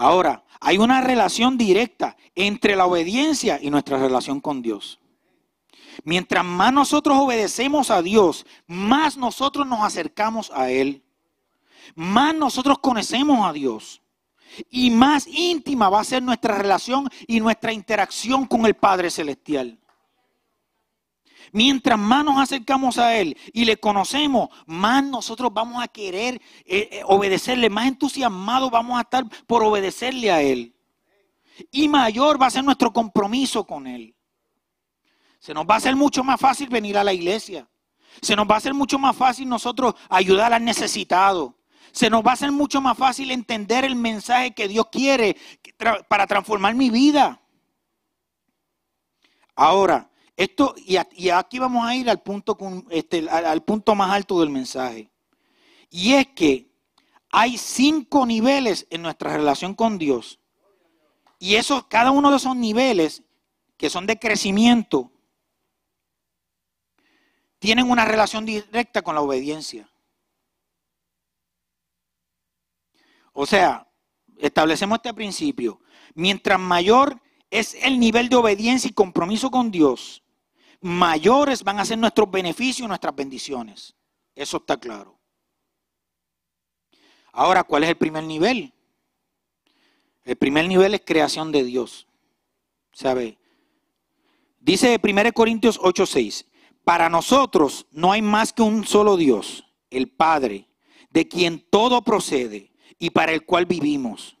Ahora, 0.00 0.44
hay 0.60 0.78
una 0.78 1.02
relación 1.02 1.58
directa 1.58 2.16
entre 2.34 2.74
la 2.74 2.86
obediencia 2.86 3.58
y 3.60 3.68
nuestra 3.68 3.98
relación 3.98 4.40
con 4.40 4.62
Dios. 4.62 4.98
Mientras 6.04 6.42
más 6.42 6.72
nosotros 6.72 7.18
obedecemos 7.18 7.90
a 7.90 8.00
Dios, 8.00 8.46
más 8.66 9.18
nosotros 9.18 9.66
nos 9.66 9.80
acercamos 9.80 10.50
a 10.54 10.70
Él. 10.70 11.02
Más 11.94 12.34
nosotros 12.34 12.78
conocemos 12.78 13.46
a 13.46 13.52
Dios. 13.52 14.00
Y 14.70 14.90
más 14.90 15.26
íntima 15.26 15.90
va 15.90 16.00
a 16.00 16.04
ser 16.04 16.22
nuestra 16.22 16.56
relación 16.56 17.06
y 17.26 17.38
nuestra 17.38 17.70
interacción 17.70 18.46
con 18.46 18.64
el 18.64 18.76
Padre 18.76 19.10
Celestial. 19.10 19.78
Mientras 21.52 21.98
más 21.98 22.24
nos 22.24 22.38
acercamos 22.38 22.98
a 22.98 23.16
Él 23.16 23.36
y 23.52 23.64
le 23.64 23.76
conocemos, 23.78 24.48
más 24.66 25.02
nosotros 25.04 25.52
vamos 25.52 25.82
a 25.82 25.88
querer 25.88 26.40
eh, 26.64 26.88
eh, 26.92 27.02
obedecerle, 27.06 27.68
más 27.68 27.86
entusiasmados 27.86 28.70
vamos 28.70 28.98
a 28.98 29.02
estar 29.02 29.24
por 29.46 29.64
obedecerle 29.64 30.30
a 30.30 30.42
Él. 30.42 30.74
Y 31.70 31.88
mayor 31.88 32.40
va 32.40 32.46
a 32.46 32.50
ser 32.50 32.64
nuestro 32.64 32.92
compromiso 32.92 33.64
con 33.64 33.86
Él. 33.86 34.14
Se 35.38 35.54
nos 35.54 35.66
va 35.66 35.74
a 35.74 35.78
hacer 35.78 35.96
mucho 35.96 36.22
más 36.22 36.38
fácil 36.38 36.68
venir 36.68 36.96
a 36.98 37.04
la 37.04 37.12
iglesia. 37.12 37.68
Se 38.20 38.36
nos 38.36 38.46
va 38.46 38.54
a 38.54 38.58
hacer 38.58 38.74
mucho 38.74 38.98
más 38.98 39.16
fácil 39.16 39.48
nosotros 39.48 39.94
ayudar 40.08 40.52
al 40.52 40.64
necesitado. 40.64 41.56
Se 41.92 42.10
nos 42.10 42.24
va 42.24 42.30
a 42.30 42.34
hacer 42.34 42.52
mucho 42.52 42.80
más 42.80 42.96
fácil 42.96 43.30
entender 43.30 43.84
el 43.84 43.96
mensaje 43.96 44.52
que 44.52 44.68
Dios 44.68 44.86
quiere 44.92 45.36
para 46.08 46.26
transformar 46.26 46.74
mi 46.74 46.90
vida. 46.90 47.40
Ahora, 49.56 50.09
esto, 50.40 50.74
y 50.86 50.96
aquí 51.28 51.58
vamos 51.58 51.84
a 51.84 51.94
ir 51.94 52.08
al 52.08 52.22
punto, 52.22 52.56
este, 52.88 53.28
al 53.28 53.62
punto 53.62 53.94
más 53.94 54.10
alto 54.10 54.40
del 54.40 54.48
mensaje. 54.48 55.10
Y 55.90 56.14
es 56.14 56.28
que 56.28 56.70
hay 57.30 57.58
cinco 57.58 58.24
niveles 58.24 58.86
en 58.88 59.02
nuestra 59.02 59.36
relación 59.36 59.74
con 59.74 59.98
Dios. 59.98 60.38
Y 61.38 61.56
eso, 61.56 61.86
cada 61.90 62.10
uno 62.10 62.30
de 62.30 62.38
esos 62.38 62.56
niveles, 62.56 63.22
que 63.76 63.90
son 63.90 64.06
de 64.06 64.18
crecimiento, 64.18 65.12
tienen 67.58 67.90
una 67.90 68.06
relación 68.06 68.46
directa 68.46 69.02
con 69.02 69.16
la 69.16 69.20
obediencia. 69.20 69.90
O 73.34 73.44
sea, 73.44 73.86
establecemos 74.38 74.96
este 74.96 75.12
principio. 75.12 75.82
Mientras 76.14 76.58
mayor 76.58 77.20
es 77.50 77.74
el 77.74 78.00
nivel 78.00 78.30
de 78.30 78.36
obediencia 78.36 78.88
y 78.88 78.94
compromiso 78.94 79.50
con 79.50 79.70
Dios, 79.70 80.22
mayores 80.80 81.62
van 81.62 81.78
a 81.78 81.84
ser 81.84 81.98
nuestros 81.98 82.30
beneficios 82.30 82.86
y 82.86 82.88
nuestras 82.88 83.14
bendiciones. 83.14 83.94
Eso 84.34 84.58
está 84.58 84.78
claro. 84.78 85.18
Ahora, 87.32 87.64
¿cuál 87.64 87.84
es 87.84 87.90
el 87.90 87.96
primer 87.96 88.24
nivel? 88.24 88.72
El 90.24 90.36
primer 90.36 90.66
nivel 90.66 90.94
es 90.94 91.02
creación 91.04 91.52
de 91.52 91.64
Dios. 91.64 92.06
¿Sabe? 92.92 93.38
Dice 94.58 94.98
1 95.02 95.32
Corintios 95.32 95.78
8:6, 95.78 96.46
para 96.84 97.08
nosotros 97.08 97.86
no 97.92 98.12
hay 98.12 98.22
más 98.22 98.52
que 98.52 98.62
un 98.62 98.84
solo 98.84 99.16
Dios, 99.16 99.64
el 99.90 100.08
Padre, 100.08 100.68
de 101.10 101.28
quien 101.28 101.60
todo 101.70 102.02
procede 102.02 102.70
y 102.98 103.10
para 103.10 103.32
el 103.32 103.44
cual 103.44 103.66
vivimos. 103.66 104.36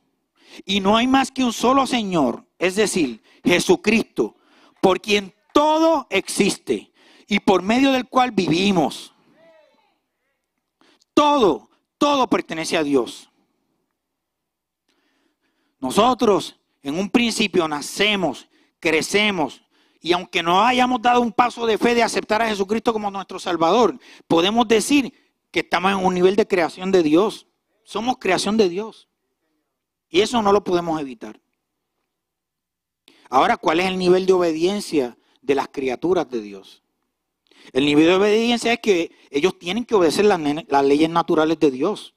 Y 0.64 0.80
no 0.80 0.96
hay 0.96 1.06
más 1.06 1.30
que 1.30 1.44
un 1.44 1.52
solo 1.52 1.86
Señor, 1.86 2.44
es 2.58 2.76
decir, 2.76 3.22
Jesucristo, 3.44 4.36
por 4.80 5.00
quien 5.00 5.34
todo 5.60 6.06
existe 6.08 6.90
y 7.26 7.38
por 7.38 7.60
medio 7.60 7.92
del 7.92 8.08
cual 8.08 8.30
vivimos. 8.30 9.12
Todo, 11.12 11.68
todo 11.98 12.26
pertenece 12.30 12.78
a 12.78 12.82
Dios. 12.82 13.28
Nosotros 15.78 16.58
en 16.80 16.98
un 16.98 17.10
principio 17.10 17.68
nacemos, 17.68 18.48
crecemos 18.78 19.60
y 20.00 20.14
aunque 20.14 20.42
no 20.42 20.64
hayamos 20.64 21.02
dado 21.02 21.20
un 21.20 21.30
paso 21.30 21.66
de 21.66 21.76
fe 21.76 21.94
de 21.94 22.02
aceptar 22.02 22.40
a 22.40 22.48
Jesucristo 22.48 22.94
como 22.94 23.10
nuestro 23.10 23.38
Salvador, 23.38 23.98
podemos 24.26 24.66
decir 24.66 25.12
que 25.50 25.60
estamos 25.60 25.92
en 25.92 25.98
un 25.98 26.14
nivel 26.14 26.36
de 26.36 26.48
creación 26.48 26.90
de 26.90 27.02
Dios. 27.02 27.48
Somos 27.84 28.16
creación 28.18 28.56
de 28.56 28.70
Dios. 28.70 29.10
Y 30.08 30.22
eso 30.22 30.40
no 30.40 30.52
lo 30.52 30.64
podemos 30.64 30.98
evitar. 30.98 31.38
Ahora, 33.28 33.58
¿cuál 33.58 33.80
es 33.80 33.88
el 33.88 33.98
nivel 33.98 34.24
de 34.24 34.32
obediencia 34.32 35.18
de 35.40 35.54
las 35.54 35.68
criaturas 35.68 36.28
de 36.30 36.40
Dios. 36.40 36.82
El 37.72 37.84
nivel 37.84 38.06
de 38.06 38.14
obediencia 38.14 38.72
es 38.72 38.80
que 38.80 39.12
ellos 39.30 39.58
tienen 39.58 39.84
que 39.84 39.94
obedecer 39.94 40.24
las, 40.24 40.84
leyes 40.84 41.10
naturales 41.10 41.58
de 41.60 41.70
Dios. 41.70 42.14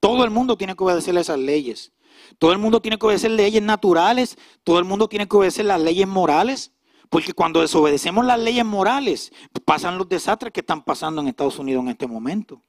Todo 0.00 0.24
el 0.24 0.30
mundo 0.30 0.56
tiene 0.56 0.76
que 0.76 0.84
obedecer 0.84 1.16
esas 1.16 1.38
leyes. 1.38 1.92
Todo 2.38 2.52
el 2.52 2.58
mundo 2.58 2.80
tiene 2.80 2.98
que 2.98 3.06
obedecer 3.06 3.30
leyes 3.30 3.62
naturales. 3.62 4.38
Todo 4.64 4.78
el 4.78 4.84
mundo 4.84 5.08
tiene 5.08 5.28
que 5.28 5.36
obedecer 5.36 5.64
las 5.64 5.80
leyes 5.80 6.06
morales. 6.06 6.72
Porque 7.10 7.32
cuando 7.32 7.60
desobedecemos 7.60 8.24
las 8.24 8.38
leyes 8.38 8.64
morales, 8.64 9.32
pasan 9.64 9.98
los 9.98 10.08
desastres 10.08 10.52
que 10.52 10.60
están 10.60 10.84
pasando 10.84 11.20
en 11.20 11.28
Estados 11.28 11.58
Unidos 11.58 11.82
en 11.82 11.88
este 11.88 12.06
momento. 12.06 12.62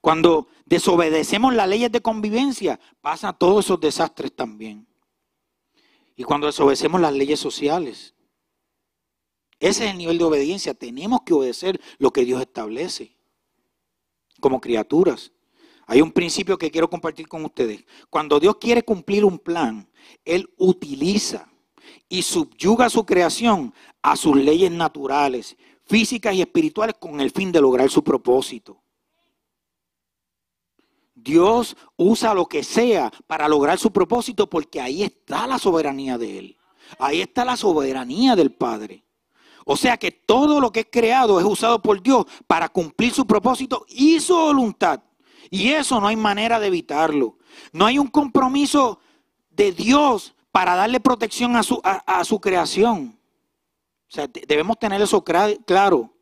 Cuando 0.00 0.48
desobedecemos 0.64 1.54
las 1.54 1.68
leyes 1.68 1.92
de 1.92 2.00
convivencia, 2.00 2.80
pasan 3.00 3.36
todos 3.38 3.64
esos 3.64 3.80
desastres 3.80 4.34
también. 4.34 4.86
Y 6.16 6.22
cuando 6.24 6.46
desobedecemos 6.46 7.00
las 7.00 7.12
leyes 7.12 7.38
sociales, 7.38 8.15
ese 9.58 9.84
es 9.86 9.90
el 9.90 9.98
nivel 9.98 10.18
de 10.18 10.24
obediencia. 10.24 10.74
Tenemos 10.74 11.20
que 11.22 11.34
obedecer 11.34 11.80
lo 11.98 12.10
que 12.12 12.24
Dios 12.24 12.40
establece 12.40 13.16
como 14.40 14.60
criaturas. 14.60 15.32
Hay 15.86 16.00
un 16.00 16.12
principio 16.12 16.58
que 16.58 16.70
quiero 16.70 16.90
compartir 16.90 17.28
con 17.28 17.44
ustedes. 17.44 17.84
Cuando 18.10 18.40
Dios 18.40 18.56
quiere 18.56 18.82
cumplir 18.82 19.24
un 19.24 19.38
plan, 19.38 19.88
Él 20.24 20.52
utiliza 20.58 21.48
y 22.08 22.22
subyuga 22.22 22.90
su 22.90 23.06
creación 23.06 23.72
a 24.02 24.16
sus 24.16 24.36
leyes 24.36 24.70
naturales, 24.70 25.56
físicas 25.84 26.34
y 26.34 26.42
espirituales 26.42 26.96
con 26.98 27.20
el 27.20 27.30
fin 27.30 27.52
de 27.52 27.60
lograr 27.60 27.88
su 27.88 28.02
propósito. 28.02 28.82
Dios 31.14 31.76
usa 31.96 32.34
lo 32.34 32.46
que 32.46 32.62
sea 32.62 33.10
para 33.26 33.48
lograr 33.48 33.78
su 33.78 33.90
propósito 33.90 34.48
porque 34.48 34.80
ahí 34.80 35.02
está 35.02 35.46
la 35.46 35.58
soberanía 35.58 36.18
de 36.18 36.38
Él. 36.38 36.56
Ahí 36.98 37.20
está 37.20 37.44
la 37.44 37.56
soberanía 37.56 38.36
del 38.36 38.52
Padre. 38.52 39.05
O 39.68 39.76
sea 39.76 39.96
que 39.96 40.12
todo 40.12 40.60
lo 40.60 40.70
que 40.70 40.80
es 40.80 40.86
creado 40.88 41.40
es 41.40 41.44
usado 41.44 41.82
por 41.82 42.00
Dios 42.00 42.24
para 42.46 42.68
cumplir 42.68 43.12
su 43.12 43.26
propósito 43.26 43.84
y 43.88 44.20
su 44.20 44.36
voluntad. 44.36 45.02
Y 45.50 45.70
eso 45.70 46.00
no 46.00 46.06
hay 46.06 46.14
manera 46.14 46.60
de 46.60 46.68
evitarlo. 46.68 47.36
No 47.72 47.84
hay 47.84 47.98
un 47.98 48.06
compromiso 48.06 49.00
de 49.50 49.72
Dios 49.72 50.36
para 50.52 50.76
darle 50.76 51.00
protección 51.00 51.56
a 51.56 51.64
su, 51.64 51.80
a, 51.82 52.22
su 52.22 52.40
creación. 52.40 53.18
O 54.08 54.12
sea, 54.14 54.28
debemos 54.46 54.78
tener 54.78 55.02
eso 55.02 55.24
claro. 55.24 56.14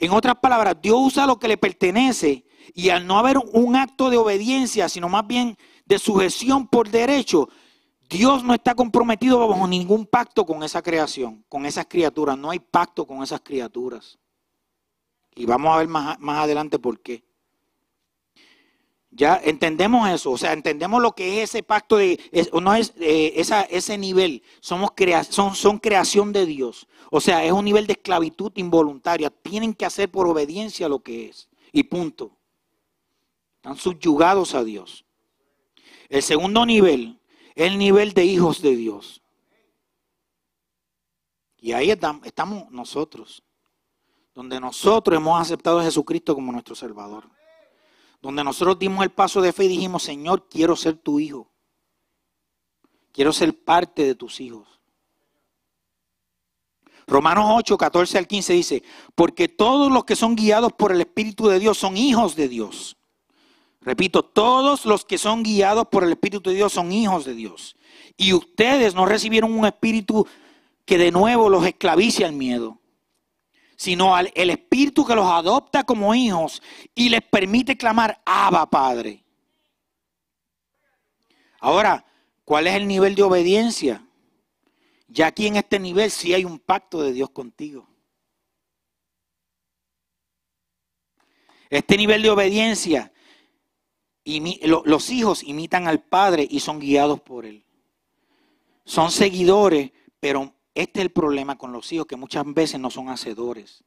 En 0.00 0.10
otras 0.10 0.34
palabras, 0.42 0.74
Dios 0.82 0.96
usa 0.98 1.26
lo 1.26 1.38
que 1.38 1.46
le 1.46 1.58
pertenece 1.58 2.44
y 2.74 2.88
al 2.88 3.06
no 3.06 3.20
haber 3.20 3.38
un 3.52 3.76
acto 3.76 4.10
de 4.10 4.16
obediencia, 4.16 4.88
sino 4.88 5.08
más 5.08 5.24
bien 5.28 5.56
de 5.86 6.00
sujeción 6.00 6.66
por 6.66 6.88
derecho, 6.88 7.48
Dios 8.10 8.42
no 8.42 8.54
está 8.54 8.74
comprometido 8.74 9.46
bajo 9.46 9.68
ningún 9.68 10.04
pacto 10.04 10.44
con 10.44 10.64
esa 10.64 10.82
creación, 10.82 11.44
con 11.48 11.64
esas 11.64 11.86
criaturas. 11.86 12.36
No 12.36 12.50
hay 12.50 12.58
pacto 12.58 13.06
con 13.06 13.22
esas 13.22 13.40
criaturas. 13.40 14.18
Y 15.36 15.46
vamos 15.46 15.72
a 15.72 15.78
ver 15.78 15.86
más, 15.86 16.18
más 16.18 16.42
adelante 16.42 16.80
por 16.80 16.98
qué. 16.98 17.22
Ya 19.12 19.40
entendemos 19.44 20.08
eso, 20.08 20.32
o 20.32 20.38
sea, 20.38 20.52
entendemos 20.52 21.00
lo 21.02 21.12
que 21.12 21.42
es 21.42 21.50
ese 21.50 21.62
pacto 21.62 21.96
de, 21.96 22.18
no 22.60 22.74
es 22.74 22.94
eh, 23.00 23.32
esa, 23.36 23.62
ese 23.62 23.98
nivel, 23.98 24.42
somos 24.60 24.90
son, 25.28 25.56
son 25.56 25.78
creación 25.78 26.32
de 26.32 26.46
Dios. 26.46 26.88
O 27.10 27.20
sea, 27.20 27.44
es 27.44 27.52
un 27.52 27.64
nivel 27.64 27.86
de 27.86 27.92
esclavitud 27.92 28.52
involuntaria. 28.56 29.30
Tienen 29.30 29.72
que 29.72 29.86
hacer 29.86 30.10
por 30.10 30.26
obediencia 30.26 30.88
lo 30.88 31.00
que 31.00 31.28
es. 31.28 31.48
Y 31.72 31.84
punto. 31.84 32.36
Están 33.56 33.76
subyugados 33.76 34.54
a 34.54 34.64
Dios. 34.64 35.04
El 36.08 36.22
segundo 36.22 36.66
nivel 36.66 37.19
el 37.60 37.76
nivel 37.76 38.14
de 38.14 38.24
hijos 38.24 38.62
de 38.62 38.74
Dios. 38.74 39.20
Y 41.58 41.72
ahí 41.72 41.90
estamos 41.90 42.70
nosotros, 42.70 43.42
donde 44.34 44.58
nosotros 44.58 45.14
hemos 45.14 45.38
aceptado 45.38 45.78
a 45.78 45.84
Jesucristo 45.84 46.34
como 46.34 46.52
nuestro 46.52 46.74
Salvador. 46.74 47.28
Donde 48.22 48.42
nosotros 48.42 48.78
dimos 48.78 49.04
el 49.04 49.10
paso 49.10 49.42
de 49.42 49.52
fe 49.52 49.64
y 49.64 49.68
dijimos, 49.68 50.02
Señor, 50.02 50.48
quiero 50.48 50.74
ser 50.74 50.96
tu 50.96 51.20
hijo. 51.20 51.50
Quiero 53.12 53.30
ser 53.30 53.62
parte 53.62 54.04
de 54.04 54.14
tus 54.14 54.40
hijos. 54.40 54.80
Romanos 57.06 57.44
8, 57.46 57.76
14 57.76 58.16
al 58.16 58.26
15 58.26 58.52
dice, 58.54 58.82
porque 59.14 59.48
todos 59.48 59.92
los 59.92 60.04
que 60.04 60.16
son 60.16 60.34
guiados 60.34 60.72
por 60.72 60.92
el 60.92 61.00
Espíritu 61.02 61.48
de 61.48 61.58
Dios 61.58 61.76
son 61.76 61.98
hijos 61.98 62.36
de 62.36 62.48
Dios. 62.48 62.96
Repito, 63.80 64.22
todos 64.22 64.84
los 64.84 65.04
que 65.04 65.16
son 65.16 65.42
guiados 65.42 65.88
por 65.88 66.04
el 66.04 66.12
Espíritu 66.12 66.50
de 66.50 66.56
Dios 66.56 66.72
son 66.72 66.92
hijos 66.92 67.24
de 67.24 67.34
Dios. 67.34 67.76
Y 68.16 68.34
ustedes 68.34 68.94
no 68.94 69.06
recibieron 69.06 69.52
un 69.52 69.64
espíritu 69.64 70.26
que 70.84 70.98
de 70.98 71.10
nuevo 71.10 71.48
los 71.48 71.64
esclavice 71.64 72.24
al 72.24 72.32
miedo, 72.32 72.78
sino 73.76 74.14
al 74.14 74.30
el 74.34 74.50
espíritu 74.50 75.06
que 75.06 75.14
los 75.14 75.26
adopta 75.26 75.84
como 75.84 76.14
hijos 76.14 76.62
y 76.94 77.08
les 77.08 77.22
permite 77.22 77.76
clamar, 77.76 78.20
Abba 78.26 78.68
Padre. 78.68 79.24
Ahora, 81.60 82.04
¿cuál 82.44 82.66
es 82.66 82.74
el 82.74 82.86
nivel 82.86 83.14
de 83.14 83.22
obediencia? 83.22 84.04
Ya 85.08 85.28
aquí 85.28 85.46
en 85.46 85.56
este 85.56 85.78
nivel 85.78 86.10
sí 86.10 86.34
hay 86.34 86.44
un 86.44 86.58
pacto 86.58 87.02
de 87.02 87.12
Dios 87.12 87.30
contigo. 87.30 87.88
Este 91.70 91.96
nivel 91.96 92.22
de 92.22 92.30
obediencia, 92.30 93.12
los 94.38 95.10
hijos 95.10 95.42
imitan 95.42 95.88
al 95.88 96.02
Padre 96.02 96.46
y 96.48 96.60
son 96.60 96.78
guiados 96.78 97.20
por 97.20 97.46
Él. 97.46 97.64
Son 98.84 99.10
seguidores, 99.10 99.90
pero 100.20 100.54
este 100.74 101.00
es 101.00 101.06
el 101.06 101.10
problema 101.10 101.58
con 101.58 101.72
los 101.72 101.90
hijos, 101.92 102.06
que 102.06 102.16
muchas 102.16 102.44
veces 102.46 102.78
no 102.78 102.90
son 102.90 103.08
hacedores. 103.08 103.82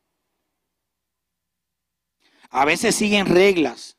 A 2.49 2.65
veces 2.65 2.95
siguen 2.95 3.25
reglas, 3.25 3.97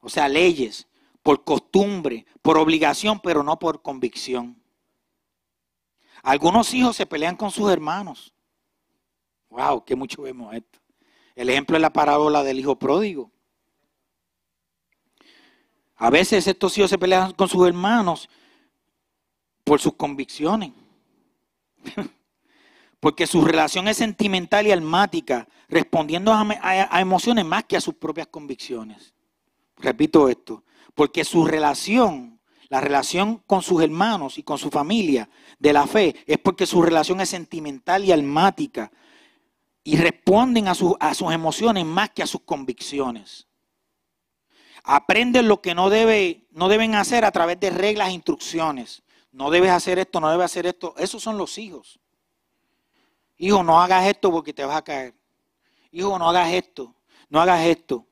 o 0.00 0.08
sea, 0.08 0.28
leyes, 0.28 0.88
por 1.22 1.44
costumbre, 1.44 2.26
por 2.42 2.58
obligación, 2.58 3.20
pero 3.20 3.42
no 3.42 3.58
por 3.58 3.82
convicción. 3.82 4.62
Algunos 6.22 6.72
hijos 6.74 6.96
se 6.96 7.06
pelean 7.06 7.36
con 7.36 7.50
sus 7.50 7.70
hermanos. 7.70 8.34
Wow, 9.50 9.84
qué 9.84 9.94
mucho 9.94 10.22
vemos 10.22 10.54
esto. 10.54 10.80
El 11.34 11.50
ejemplo 11.50 11.76
es 11.76 11.82
la 11.82 11.92
parábola 11.92 12.42
del 12.42 12.58
hijo 12.58 12.78
pródigo. 12.78 13.30
A 15.96 16.10
veces 16.10 16.46
estos 16.46 16.76
hijos 16.76 16.90
se 16.90 16.98
pelean 16.98 17.32
con 17.32 17.48
sus 17.48 17.66
hermanos 17.66 18.28
por 19.64 19.80
sus 19.80 19.94
convicciones. 19.94 20.72
Porque 23.00 23.26
su 23.26 23.44
relación 23.44 23.88
es 23.88 23.96
sentimental 23.96 24.66
y 24.66 24.72
almática, 24.72 25.48
respondiendo 25.68 26.32
a, 26.32 27.00
emociones 27.00 27.44
más 27.44 27.64
que 27.64 27.76
a 27.76 27.80
sus 27.80 27.94
propias 27.94 28.26
convicciones. 28.28 29.12
Repito 29.76 30.28
esto, 30.28 30.64
porque 30.94 31.22
su 31.22 31.44
relación, 31.44 32.40
la 32.68 32.80
relación 32.80 33.42
con 33.46 33.60
sus 33.60 33.82
hermanos 33.82 34.38
y 34.38 34.42
con 34.42 34.56
su 34.56 34.70
familia 34.70 35.28
de 35.58 35.72
la 35.74 35.86
fe, 35.86 36.16
es 36.26 36.38
porque 36.38 36.66
su 36.66 36.80
relación 36.80 37.20
es 37.20 37.28
sentimental 37.28 38.04
y 38.04 38.12
almática 38.12 38.90
y 39.84 39.96
responden 39.98 40.66
a, 40.66 40.72
a 40.72 41.14
sus 41.14 41.32
emociones 41.32 41.84
más 41.84 42.10
que 42.10 42.22
a 42.22 42.26
sus 42.26 42.40
convicciones. 42.40 43.45
Aprenden 44.88 45.48
lo 45.48 45.60
que 45.60 45.74
no, 45.74 45.90
debe, 45.90 46.46
no 46.52 46.68
deben 46.68 46.94
hacer 46.94 47.24
a 47.24 47.32
través 47.32 47.58
de 47.58 47.70
reglas 47.70 48.08
e 48.08 48.12
instrucciones. 48.12 49.02
No 49.32 49.50
debes 49.50 49.72
hacer 49.72 49.98
esto, 49.98 50.20
no 50.20 50.30
debes 50.30 50.44
hacer 50.44 50.64
esto. 50.64 50.94
Esos 50.96 51.20
son 51.20 51.36
los 51.36 51.58
hijos. 51.58 51.98
Hijo, 53.36 53.64
no 53.64 53.82
hagas 53.82 54.06
esto 54.06 54.30
porque 54.30 54.54
te 54.54 54.64
vas 54.64 54.76
a 54.76 54.82
caer. 54.82 55.12
Hijo, 55.90 56.16
no 56.20 56.28
hagas 56.28 56.52
esto, 56.52 56.94
no 57.28 57.40
hagas 57.40 57.66
esto. 57.66 58.06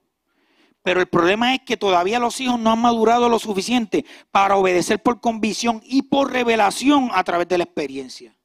Pero 0.82 1.00
el 1.00 1.06
problema 1.06 1.54
es 1.54 1.60
que 1.60 1.76
todavía 1.76 2.18
los 2.18 2.40
hijos 2.40 2.58
no 2.58 2.72
han 2.72 2.80
madurado 2.80 3.28
lo 3.28 3.38
suficiente 3.38 4.04
para 4.32 4.56
obedecer 4.56 5.00
por 5.00 5.20
convicción 5.20 5.80
y 5.84 6.02
por 6.02 6.32
revelación 6.32 7.08
a 7.12 7.22
través 7.22 7.46
de 7.46 7.58
la 7.58 7.64
experiencia. 7.64 8.36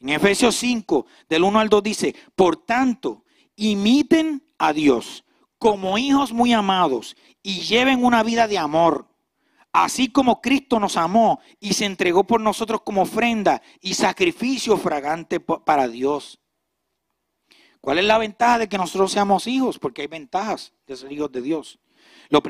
En 0.00 0.08
Efesios 0.08 0.56
5, 0.56 1.04
del 1.28 1.44
1 1.44 1.60
al 1.60 1.68
2 1.68 1.82
dice, 1.82 2.16
por 2.34 2.56
tanto, 2.64 3.24
imiten 3.56 4.42
a 4.56 4.72
Dios 4.72 5.22
como 5.58 5.98
hijos 5.98 6.32
muy 6.32 6.52
amados 6.52 7.16
y 7.42 7.60
lleven 7.60 8.04
una 8.04 8.22
vida 8.22 8.46
de 8.48 8.58
amor 8.58 9.06
Así 9.78 10.08
como 10.08 10.40
Cristo 10.40 10.80
nos 10.80 10.96
amó 10.96 11.38
y 11.60 11.74
se 11.74 11.84
entregó 11.84 12.24
por 12.24 12.40
nosotros 12.40 12.80
como 12.80 13.02
ofrenda 13.02 13.60
y 13.82 13.92
sacrificio 13.92 14.78
fragante 14.78 15.38
para 15.38 15.86
Dios. 15.86 16.40
¿Cuál 17.82 17.98
es 17.98 18.06
la 18.06 18.16
ventaja 18.16 18.60
de 18.60 18.70
que 18.70 18.78
nosotros 18.78 19.12
seamos 19.12 19.46
hijos? 19.46 19.78
Porque 19.78 20.00
hay 20.00 20.08
ventajas 20.08 20.72
de 20.86 20.96
ser 20.96 21.12
hijos 21.12 21.30
de 21.30 21.42
Dios. 21.42 21.78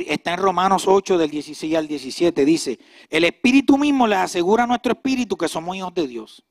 está 0.07 0.35
en 0.35 0.39
Romanos 0.39 0.85
8 0.87 1.19
del 1.19 1.29
16 1.29 1.75
al 1.75 1.89
17. 1.89 2.45
Dice, 2.45 2.79
el 3.11 3.25
Espíritu 3.25 3.77
mismo 3.77 4.07
le 4.07 4.15
asegura 4.15 4.63
a 4.63 4.69
nuestro 4.69 4.93
Espíritu 4.93 5.37
que 5.37 5.49
somos 5.49 5.77
hijos 5.77 5.95
de 5.95 6.07
Dios. 6.07 6.45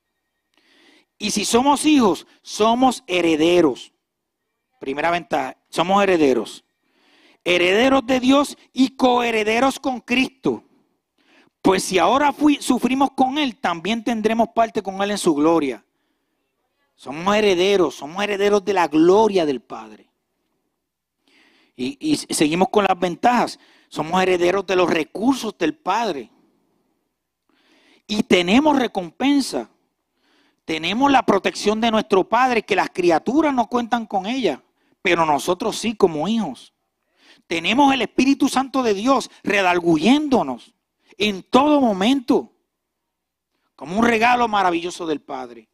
Y 1.18 1.32
si 1.32 1.46
somos 1.46 1.86
hijos, 1.86 2.28
somos 2.42 3.02
herederos. 3.08 3.94
Primera 4.82 5.10
ventaja, 5.10 5.56
somos 5.76 6.02
herederos 6.02 6.66
herederos 7.46 8.06
de 8.06 8.20
Dios 8.20 8.58
y 8.74 8.96
coherederos 8.96 9.80
con 9.80 10.02
Cristo. 10.02 10.64
Pues 11.62 11.84
si 11.84 12.00
ahora 12.00 12.34
sufrimos 12.60 13.12
con 13.12 13.38
Él, 13.38 13.56
también 13.58 14.04
tendremos 14.04 14.50
parte 14.54 14.82
con 14.82 15.02
Él 15.02 15.12
en 15.12 15.18
su 15.18 15.34
gloria. 15.34 15.86
Somos 16.96 17.36
herederos, 17.36 17.96
somos 17.96 18.24
herederos 18.24 18.66
de 18.66 18.74
la 18.74 18.88
gloria 18.88 19.46
del 19.46 19.62
Padre. 19.62 20.10
Y, 21.76 21.98
y 22.00 22.18
seguimos 22.34 22.70
con 22.70 22.86
las 22.86 23.00
ventajas. 23.00 23.60
Somos 23.90 24.22
herederos 24.22 24.66
de 24.66 24.76
los 24.76 24.90
recursos 24.90 25.56
del 25.58 25.76
Padre. 25.76 26.32
Y 28.08 28.24
tenemos 28.24 28.78
recompensa. 28.78 29.70
Tenemos 30.64 31.12
la 31.12 31.24
protección 31.24 31.80
de 31.80 31.92
nuestro 31.92 32.28
Padre, 32.28 32.64
que 32.64 32.76
las 32.76 32.90
criaturas 32.90 33.54
no 33.54 33.68
cuentan 33.68 34.08
con 34.08 34.26
ella, 34.26 34.64
pero 35.06 35.24
nosotros 35.24 35.78
sí 35.78 35.96
como 35.96 36.28
hijos 36.28 36.74
tenemos 37.46 37.94
el 37.94 38.02
Espíritu 38.02 38.50
Santo 38.50 38.82
de 38.82 38.96
Dios 38.96 39.30
redalguyéndonos 39.44 40.74
en 41.20 41.44
todo 41.44 41.80
momento, 41.80 42.52
como 43.76 44.00
un 44.00 44.04
regalo 44.04 44.48
maravilloso 44.48 45.06
del 45.06 45.22
Padre. 45.22 45.70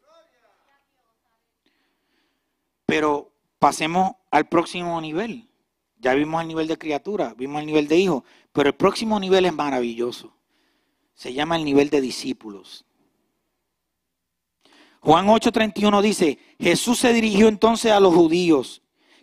Pero 2.85 3.31
pasemos 3.57 4.15
al 4.31 4.49
próximo 4.49 4.99
nivel. 4.99 5.49
Ya 5.95 6.13
vimos 6.13 6.41
el 6.41 6.49
nivel 6.49 6.67
de 6.67 6.77
criatura, 6.77 7.33
vimos 7.37 7.61
el 7.61 7.67
nivel 7.67 7.87
de 7.87 7.99
hijo, 7.99 8.25
pero 8.51 8.67
el 8.67 8.75
próximo 8.75 9.17
nivel 9.17 9.45
es 9.45 9.53
maravilloso. 9.53 10.35
Se 11.13 11.31
llama 11.31 11.55
el 11.55 11.63
nivel 11.63 11.89
de 11.89 12.01
discípulos. 12.01 12.83
Juan 14.99 15.27
8:31 15.27 16.01
dice, 16.01 16.37
Jesús 16.59 16.99
se 16.99 17.13
dirigió 17.13 17.47
entonces 17.47 17.93
a 17.93 18.01
los 18.01 18.13
judíos 18.13 18.80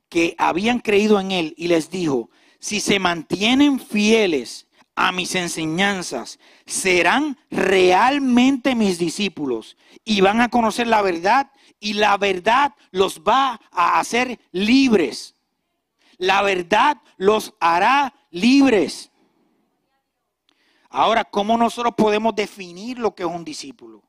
que 0.09 0.35
habían 0.39 0.81
creído 0.81 1.21
en 1.21 1.33
él 1.33 1.55
y 1.57 1.69
les 1.69 1.91
dijo, 1.91 2.31
si 2.59 2.81
se 2.81 2.99
mantienen 2.99 3.79
fieles 3.79 4.67
a 4.97 5.13
mis 5.13 5.35
enseñanzas, 5.35 6.39
serán 6.67 7.39
realmente 7.51 8.75
mis 8.75 8.99
discípulos 8.99 9.77
y 10.05 10.21
van 10.21 10.41
a 10.41 10.49
conocer 10.49 10.87
la 10.87 11.03
verdad 11.03 11.53
y 11.79 11.95
la 11.95 12.17
verdad 12.17 12.75
los 12.91 13.21
va 13.21 13.61
a 13.71 14.01
hacer 14.01 14.41
libres. 14.51 15.37
La 16.17 16.43
verdad 16.43 16.97
los 17.17 17.55
hará 17.61 18.13
libres. 18.31 19.13
Ahora, 20.91 21.25
¿cómo 21.25 21.57
nosotros 21.57 21.95
podemos 21.97 22.35
definir 22.35 22.99
lo 22.99 23.15
que 23.15 23.23
es 23.23 23.29
un 23.29 23.45
discípulo? 23.45 24.08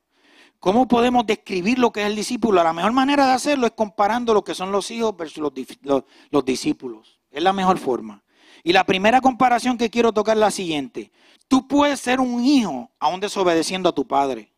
¿Cómo 0.59 0.87
podemos 0.87 1.25
describir 1.25 1.79
lo 1.79 1.91
que 1.91 2.01
es 2.01 2.07
el 2.07 2.15
discípulo? 2.15 2.61
La 2.61 2.73
mejor 2.73 2.91
manera 2.91 3.25
de 3.25 3.33
hacerlo 3.33 3.65
es 3.65 3.71
comparando 3.71 4.33
lo 4.33 4.43
que 4.43 4.53
son 4.53 4.71
los 4.71 4.91
hijos 4.91 5.15
versus 5.15 5.37
los, 5.37 6.03
los 6.29 6.45
discípulos. 6.45 7.19
Es 7.31 7.41
la 7.41 7.53
mejor 7.53 7.77
forma. 7.77 8.23
Y 8.63 8.73
la 8.73 8.83
primera 8.83 9.21
comparación 9.21 9.77
que 9.77 9.89
quiero 9.89 10.11
tocar 10.11 10.35
es 10.35 10.41
la 10.41 10.51
siguiente. 10.51 11.11
Tú 11.47 11.65
puedes 11.67 12.01
ser 12.01 12.19
un 12.19 12.43
hijo 12.43 12.91
aún 12.99 13.21
desobedeciendo 13.21 13.87
a 13.87 13.95
tu 13.95 14.05
padre. 14.05 14.51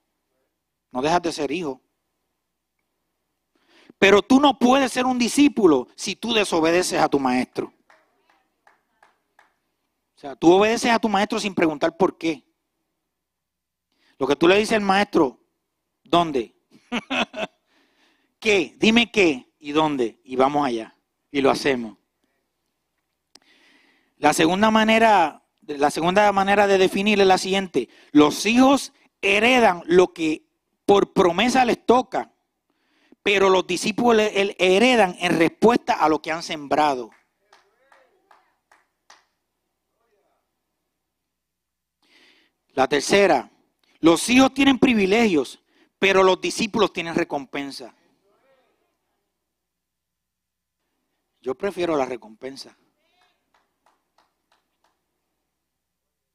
No 0.92 1.04
dejas 1.04 1.22
de 1.22 1.32
ser 1.32 1.52
hijo. 1.52 1.80
Pero 4.00 4.24
tú 4.24 4.40
no 4.40 4.58
puedes 4.58 4.92
ser 4.92 5.06
un 5.06 5.20
discípulo 5.20 5.88
si 5.96 6.16
tú 6.16 6.34
desobedeces 6.34 7.00
a 7.00 7.08
tu 7.08 7.20
maestro. 7.20 7.72
O 10.16 10.20
sea, 10.22 10.36
tú 10.36 10.52
obedeces 10.52 10.90
a 10.90 10.98
tu 10.98 11.08
maestro 11.08 11.40
sin 11.40 11.54
preguntar 11.54 11.96
por 11.96 12.18
qué. 12.18 12.44
Lo 14.18 14.26
que 14.26 14.36
tú 14.36 14.48
le 14.48 14.58
dices 14.58 14.76
al 14.76 14.82
maestro, 14.82 15.41
¿dónde? 16.12 16.54
¿Qué? 18.40 18.76
Dime 18.78 19.12
qué 19.12 19.48
y 19.60 19.72
dónde. 19.72 20.20
Y 20.24 20.36
vamos 20.36 20.68
allá. 20.68 20.96
Y 21.32 21.42
lo 21.42 21.50
hacemos. 21.50 21.98
La 24.18 24.34
segunda 24.34 24.70
manera, 24.70 25.44
la 25.62 25.90
segunda 25.90 26.32
manera 26.32 26.68
de 26.68 26.78
definir 26.78 27.20
es 27.20 27.26
la 27.26 27.40
siguiente. 27.40 27.90
Los 28.12 28.46
hijos 28.46 28.94
heredan 29.22 29.82
lo 29.86 30.14
que 30.14 30.46
por 30.86 31.14
promesa 31.14 31.66
les 31.66 31.84
toca, 31.86 32.34
pero 33.24 33.50
los 33.50 33.66
discípulos 33.66 34.30
heredan 34.34 35.16
en 35.20 35.40
respuesta 35.40 35.94
a 35.94 36.10
lo 36.10 36.22
que 36.22 36.32
han 36.32 36.44
sembrado. 36.44 37.10
La 42.74 42.88
tercera, 42.88 43.52
los 44.00 44.30
hijos 44.30 44.54
tienen 44.54 44.78
privilegios, 44.78 45.62
pero 46.02 46.24
los 46.24 46.42
discípulos 46.42 46.92
tienen 46.92 47.14
recompensa. 47.14 47.94
Yo 51.40 51.54
prefiero 51.54 51.96
la 51.96 52.06
recompensa. 52.06 52.76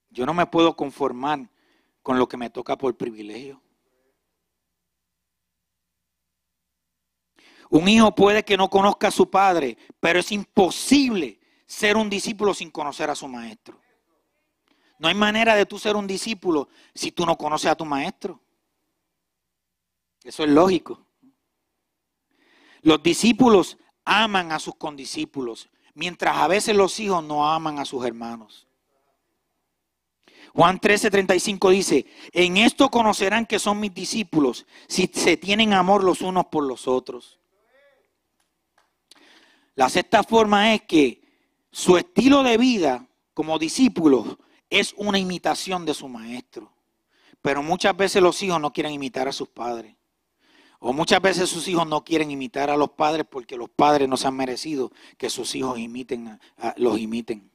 Yo 0.08 0.24
no 0.24 0.34
me 0.34 0.46
puedo 0.46 0.76
conformar 0.76 1.50
con 2.00 2.16
lo 2.16 2.28
que 2.28 2.36
me 2.36 2.48
toca 2.48 2.78
por 2.78 2.96
privilegio. 2.96 3.60
Un 7.68 7.88
hijo 7.88 8.14
puede 8.14 8.44
que 8.44 8.56
no 8.56 8.70
conozca 8.70 9.08
a 9.08 9.10
su 9.10 9.28
padre, 9.28 9.76
pero 9.98 10.20
es 10.20 10.30
imposible 10.30 11.40
ser 11.66 11.96
un 11.96 12.08
discípulo 12.08 12.54
sin 12.54 12.70
conocer 12.70 13.10
a 13.10 13.16
su 13.16 13.26
maestro. 13.26 13.80
No 15.00 15.08
hay 15.08 15.14
manera 15.14 15.56
de 15.56 15.66
tú 15.66 15.76
ser 15.76 15.96
un 15.96 16.06
discípulo 16.06 16.68
si 16.94 17.10
tú 17.10 17.26
no 17.26 17.36
conoces 17.36 17.68
a 17.68 17.74
tu 17.74 17.84
maestro. 17.84 18.45
Eso 20.26 20.42
es 20.42 20.50
lógico. 20.50 21.06
Los 22.82 23.00
discípulos 23.00 23.78
aman 24.04 24.50
a 24.50 24.58
sus 24.58 24.74
condiscípulos, 24.74 25.68
mientras 25.94 26.36
a 26.36 26.48
veces 26.48 26.74
los 26.74 26.98
hijos 26.98 27.22
no 27.22 27.48
aman 27.48 27.78
a 27.78 27.84
sus 27.84 28.04
hermanos. 28.04 28.66
Juan 30.52 30.80
13:35 30.80 31.70
dice, 31.70 32.06
en 32.32 32.56
esto 32.56 32.90
conocerán 32.90 33.46
que 33.46 33.60
son 33.60 33.78
mis 33.78 33.94
discípulos, 33.94 34.66
si 34.88 35.06
se 35.06 35.36
tienen 35.36 35.72
amor 35.72 36.02
los 36.02 36.22
unos 36.22 36.46
por 36.46 36.64
los 36.64 36.88
otros. 36.88 37.38
La 39.76 39.88
sexta 39.88 40.24
forma 40.24 40.74
es 40.74 40.82
que 40.82 41.22
su 41.70 41.96
estilo 41.96 42.42
de 42.42 42.58
vida 42.58 43.06
como 43.32 43.60
discípulos 43.60 44.38
es 44.70 44.92
una 44.96 45.20
imitación 45.20 45.84
de 45.84 45.94
su 45.94 46.08
maestro. 46.08 46.72
Pero 47.42 47.62
muchas 47.62 47.96
veces 47.96 48.20
los 48.20 48.42
hijos 48.42 48.60
no 48.60 48.72
quieren 48.72 48.92
imitar 48.92 49.28
a 49.28 49.32
sus 49.32 49.48
padres. 49.48 49.94
O 50.88 50.92
muchas 50.92 51.20
veces 51.20 51.50
sus 51.50 51.66
hijos 51.66 51.84
no 51.84 52.04
quieren 52.04 52.30
imitar 52.30 52.70
a 52.70 52.76
los 52.76 52.90
padres 52.90 53.26
porque 53.28 53.56
los 53.56 53.68
padres 53.68 54.08
no 54.08 54.16
se 54.16 54.28
han 54.28 54.36
merecido 54.36 54.92
que 55.18 55.28
sus 55.28 55.52
hijos 55.56 55.80
imiten, 55.80 56.38
los 56.76 57.00
imiten. 57.00 57.50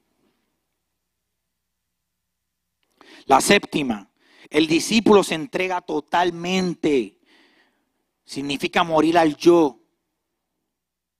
La 3.28 3.40
séptima, 3.40 4.12
el 4.50 4.68
discípulo 4.68 5.24
se 5.24 5.36
entrega 5.36 5.80
totalmente. 5.80 7.22
Significa 8.26 8.84
morir 8.84 9.18
al 9.18 9.38
yo. 9.38 9.80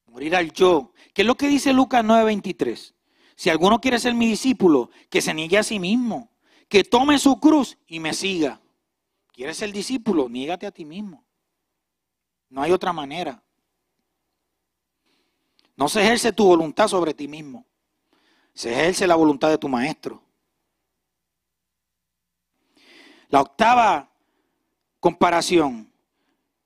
Morir 0.08 0.36
al 0.36 0.52
yo. 0.52 0.92
¿Qué 1.14 1.22
es 1.22 1.26
lo 1.26 1.36
que 1.36 1.48
dice 1.48 1.72
Lucas 1.72 2.04
9:23? 2.04 2.94
Si 3.38 3.50
alguno 3.50 3.80
quiere 3.80 4.00
ser 4.00 4.16
mi 4.16 4.28
discípulo, 4.28 4.90
que 5.10 5.22
se 5.22 5.34
niegue 5.34 5.58
a 5.58 5.64
sí 5.64 5.80
mismo, 5.80 6.30
que 6.68 6.84
tome 6.84 7.18
su 7.20 7.40
cruz 7.40 7.78
y 7.88 8.02
me 8.02 8.14
siga. 8.14 8.60
¿Quieres 9.32 9.56
ser 9.56 9.72
discípulo? 9.72 10.28
Niégate 10.28 10.68
a 10.68 10.72
ti 10.72 10.84
mismo. 10.84 11.24
No 12.52 12.62
hay 12.62 12.72
otra 12.72 12.94
manera. 12.94 13.42
No 15.76 15.88
se 15.88 16.02
ejerce 16.02 16.34
tu 16.34 16.46
voluntad 16.46 16.88
sobre 16.88 17.14
ti 17.14 17.28
mismo. 17.28 17.66
Se 18.54 18.72
ejerce 18.72 19.08
la 19.08 19.16
voluntad 19.16 19.50
de 19.50 19.58
tu 19.58 19.70
maestro. 19.70 20.22
La 23.30 23.42
octava 23.42 24.12
comparación. 25.00 25.92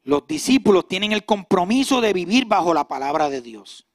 Los 0.02 0.28
discípulos 0.28 0.88
tienen 0.88 1.12
el 1.12 1.24
compromiso 1.24 2.02
de 2.02 2.14
vivir 2.14 2.46
bajo 2.46 2.74
la 2.74 2.88
palabra 2.88 3.30
de 3.30 3.42
Dios. 3.42 3.88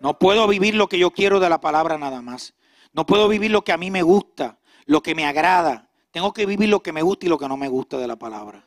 No 0.00 0.18
puedo 0.18 0.48
vivir 0.48 0.74
lo 0.74 0.88
que 0.88 0.98
yo 0.98 1.10
quiero 1.10 1.38
de 1.38 1.50
la 1.50 1.60
palabra 1.60 1.98
nada 1.98 2.22
más. 2.22 2.54
No 2.94 3.04
puedo 3.04 3.28
vivir 3.28 3.50
lo 3.50 3.62
que 3.62 3.72
a 3.72 3.76
mí 3.76 3.90
me 3.90 4.02
gusta, 4.02 4.58
lo 4.86 5.02
que 5.02 5.14
me 5.14 5.26
agrada. 5.26 5.90
Tengo 6.10 6.32
que 6.32 6.46
vivir 6.46 6.70
lo 6.70 6.82
que 6.82 6.92
me 6.92 7.02
gusta 7.02 7.26
y 7.26 7.28
lo 7.28 7.38
que 7.38 7.48
no 7.48 7.56
me 7.58 7.68
gusta 7.68 7.98
de 7.98 8.06
la 8.06 8.16
palabra. 8.16 8.66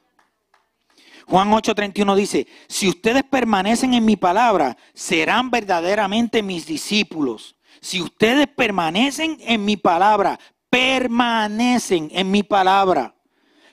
Juan 1.27 1.51
8:31 1.51 2.15
dice, 2.15 2.47
si 2.67 2.87
ustedes 2.87 3.23
permanecen 3.23 3.93
en 3.93 4.05
mi 4.05 4.15
palabra, 4.15 4.77
serán 4.93 5.49
verdaderamente 5.49 6.43
mis 6.43 6.65
discípulos. 6.65 7.55
Si 7.81 8.01
ustedes 8.01 8.47
permanecen 8.47 9.37
en 9.41 9.65
mi 9.65 9.75
palabra, 9.77 10.39
permanecen 10.69 12.09
en 12.11 12.29
mi 12.29 12.43
palabra, 12.43 13.15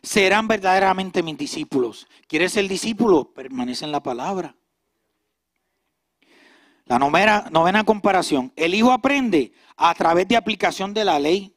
serán 0.03 0.49
verdaderamente 0.49 1.23
mis 1.23 1.37
discípulos. 1.37 2.07
¿Quieres 2.27 2.53
ser 2.53 2.69
discípulo? 2.69 3.33
Permanece 3.33 3.85
en 3.85 3.93
la 3.93 4.03
palabra. 4.03 4.57
La 6.87 6.99
novena, 6.99 7.49
novena 7.51 7.85
comparación. 7.85 8.53
El 8.57 8.75
hijo 8.75 8.93
aprende 8.93 9.53
a 9.77 9.95
través 9.95 10.27
de 10.27 10.37
aplicación 10.37 10.93
de 10.95 11.05
la 11.05 11.19
ley. 11.19 11.55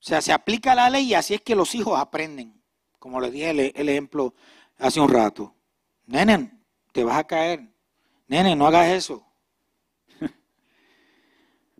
O 0.00 0.04
sea, 0.06 0.20
se 0.20 0.32
aplica 0.32 0.74
la 0.74 0.90
ley 0.90 1.06
y 1.06 1.14
así 1.14 1.34
es 1.34 1.40
que 1.40 1.56
los 1.56 1.74
hijos 1.74 1.98
aprenden. 1.98 2.62
Como 2.98 3.20
les 3.20 3.32
dije 3.32 3.50
el 3.50 3.88
ejemplo 3.88 4.34
hace 4.78 5.00
un 5.00 5.08
rato. 5.08 5.54
Nene, 6.06 6.50
te 6.92 7.04
vas 7.04 7.18
a 7.18 7.24
caer. 7.24 7.68
Nene, 8.28 8.56
no 8.56 8.66
hagas 8.66 8.88
eso. 8.88 9.26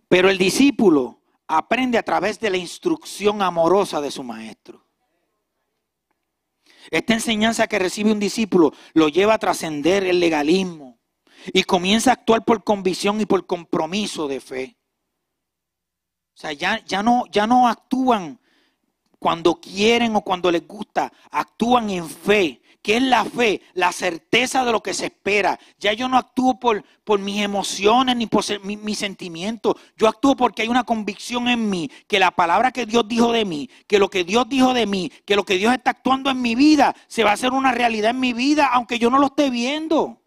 Pero 0.07 0.29
el 0.29 0.37
discípulo 0.37 1.21
aprende 1.47 1.97
a 1.97 2.03
través 2.03 2.39
de 2.39 2.49
la 2.49 2.57
instrucción 2.57 3.41
amorosa 3.41 4.01
de 4.01 4.11
su 4.11 4.23
maestro. 4.23 4.85
Esta 6.89 7.13
enseñanza 7.13 7.67
que 7.67 7.79
recibe 7.79 8.11
un 8.11 8.19
discípulo 8.19 8.73
lo 8.93 9.09
lleva 9.09 9.33
a 9.33 9.39
trascender 9.39 10.05
el 10.05 10.19
legalismo 10.19 10.97
y 11.53 11.63
comienza 11.63 12.11
a 12.11 12.13
actuar 12.13 12.45
por 12.45 12.63
convicción 12.63 13.19
y 13.19 13.25
por 13.25 13.45
compromiso 13.45 14.27
de 14.27 14.39
fe. 14.39 14.77
O 16.35 16.39
sea, 16.39 16.53
ya, 16.53 16.83
ya, 16.85 17.03
no, 17.03 17.25
ya 17.31 17.47
no 17.47 17.67
actúan 17.67 18.39
cuando 19.19 19.59
quieren 19.59 20.15
o 20.15 20.21
cuando 20.21 20.51
les 20.51 20.65
gusta, 20.67 21.11
actúan 21.31 21.89
en 21.89 22.07
fe 22.07 22.61
¿Qué 22.81 22.97
es 22.97 23.03
la 23.03 23.25
fe? 23.25 23.61
La 23.73 23.91
certeza 23.91 24.63
de 24.63 24.71
lo 24.71 24.81
que 24.81 24.93
se 24.93 25.07
espera. 25.07 25.59
Ya 25.79 25.93
yo 25.93 26.07
no 26.07 26.17
actúo 26.17 26.59
por, 26.59 26.83
mis 27.19 27.41
emociones 27.41 28.15
ni 28.15 28.27
por 28.27 28.43
mis 28.63 28.79
mi 28.79 28.95
sentimientos. 28.95 29.75
Yo 29.97 30.07
actúo 30.07 30.35
porque 30.35 30.61
hay 30.61 30.67
una 30.69 30.83
convicción 30.83 31.47
en 31.47 31.69
mí, 31.69 31.89
que 32.07 32.19
la 32.19 32.31
palabra 32.31 32.71
que 32.71 32.85
Dios 32.85 33.07
dijo 33.07 33.31
de 33.31 33.45
mí, 33.45 33.69
que 33.87 33.99
lo 33.99 34.09
que 34.09 34.23
Dios 34.23 34.47
dijo 34.47 34.73
de 34.73 34.85
mí, 34.85 35.11
que 35.25 35.35
lo 35.35 35.43
que 35.43 35.57
Dios 35.57 35.73
está 35.73 35.91
actuando 35.91 36.29
en 36.29 36.41
mi 36.41 36.55
vida, 36.55 36.95
se 37.07 37.23
va 37.23 37.31
a 37.31 37.33
hacer 37.33 37.51
una 37.51 37.71
realidad 37.71 38.11
en 38.11 38.19
mi 38.19 38.33
vida, 38.33 38.67
aunque 38.67 38.99
yo 38.99 39.09
no 39.09 39.19
lo 39.19 39.27
esté 39.27 39.49
viendo. 39.49 40.21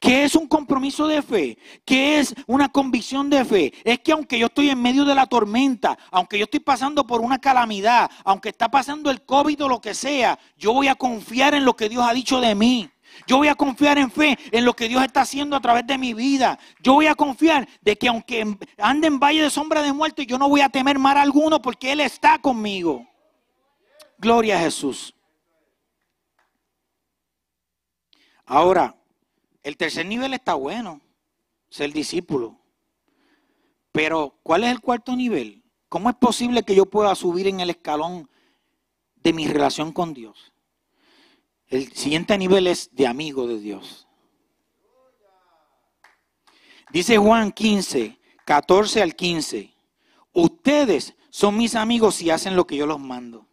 ¿Qué 0.00 0.24
es 0.24 0.34
un 0.34 0.48
compromiso 0.48 1.06
de 1.06 1.20
fe? 1.20 1.58
¿Qué 1.84 2.18
es 2.18 2.34
una 2.46 2.70
convicción 2.70 3.28
de 3.28 3.44
fe? 3.44 3.74
Es 3.84 3.98
que 3.98 4.12
aunque 4.12 4.38
yo 4.38 4.46
estoy 4.46 4.70
en 4.70 4.80
medio 4.80 5.04
de 5.04 5.14
la 5.14 5.26
tormenta, 5.26 5.98
aunque 6.10 6.38
yo 6.38 6.44
estoy 6.44 6.60
pasando 6.60 7.06
por 7.06 7.20
una 7.20 7.38
calamidad, 7.38 8.10
aunque 8.24 8.48
está 8.48 8.70
pasando 8.70 9.10
el 9.10 9.22
COVID 9.22 9.64
o 9.64 9.68
lo 9.68 9.80
que 9.82 9.92
sea, 9.92 10.38
yo 10.56 10.72
voy 10.72 10.88
a 10.88 10.94
confiar 10.94 11.52
en 11.52 11.66
lo 11.66 11.76
que 11.76 11.90
Dios 11.90 12.02
ha 12.08 12.14
dicho 12.14 12.40
de 12.40 12.54
mí. 12.54 12.90
Yo 13.26 13.36
voy 13.36 13.48
a 13.48 13.54
confiar 13.54 13.98
en 13.98 14.10
fe 14.10 14.38
en 14.50 14.64
lo 14.64 14.72
que 14.72 14.88
Dios 14.88 15.02
está 15.02 15.20
haciendo 15.20 15.54
a 15.54 15.60
través 15.60 15.86
de 15.86 15.98
mi 15.98 16.14
vida. 16.14 16.58
Yo 16.82 16.94
voy 16.94 17.06
a 17.06 17.14
confiar 17.14 17.68
de 17.82 17.96
que 17.96 18.08
aunque 18.08 18.56
ande 18.78 19.06
en 19.06 19.20
valle 19.20 19.42
de 19.42 19.50
sombra 19.50 19.82
de 19.82 19.92
muerte, 19.92 20.24
yo 20.24 20.38
no 20.38 20.48
voy 20.48 20.62
a 20.62 20.70
temer 20.70 20.98
mal 20.98 21.18
alguno 21.18 21.60
porque 21.60 21.92
Él 21.92 22.00
está 22.00 22.38
conmigo. 22.38 23.06
Gloria 24.16 24.56
a 24.56 24.60
Jesús. 24.60 25.14
Ahora, 28.46 28.96
el 29.62 29.76
tercer 29.76 30.06
nivel 30.06 30.34
está 30.34 30.54
bueno, 30.54 31.00
ser 31.68 31.92
discípulo. 31.92 32.58
Pero, 33.92 34.38
¿cuál 34.42 34.64
es 34.64 34.70
el 34.70 34.80
cuarto 34.80 35.16
nivel? 35.16 35.64
¿Cómo 35.88 36.08
es 36.08 36.16
posible 36.16 36.62
que 36.62 36.74
yo 36.74 36.86
pueda 36.86 37.14
subir 37.14 37.48
en 37.48 37.60
el 37.60 37.70
escalón 37.70 38.30
de 39.16 39.32
mi 39.32 39.48
relación 39.48 39.92
con 39.92 40.14
Dios? 40.14 40.52
El 41.66 41.92
siguiente 41.92 42.36
nivel 42.38 42.66
es 42.66 42.94
de 42.94 43.06
amigo 43.06 43.46
de 43.46 43.58
Dios. 43.58 44.06
Dice 46.92 47.18
Juan 47.18 47.52
15, 47.52 48.18
14 48.44 49.02
al 49.02 49.14
15. 49.14 49.72
Ustedes 50.32 51.14
son 51.30 51.56
mis 51.56 51.74
amigos 51.74 52.20
y 52.22 52.30
hacen 52.30 52.56
lo 52.56 52.66
que 52.66 52.76
yo 52.76 52.86
los 52.86 52.98
mando. 52.98 53.46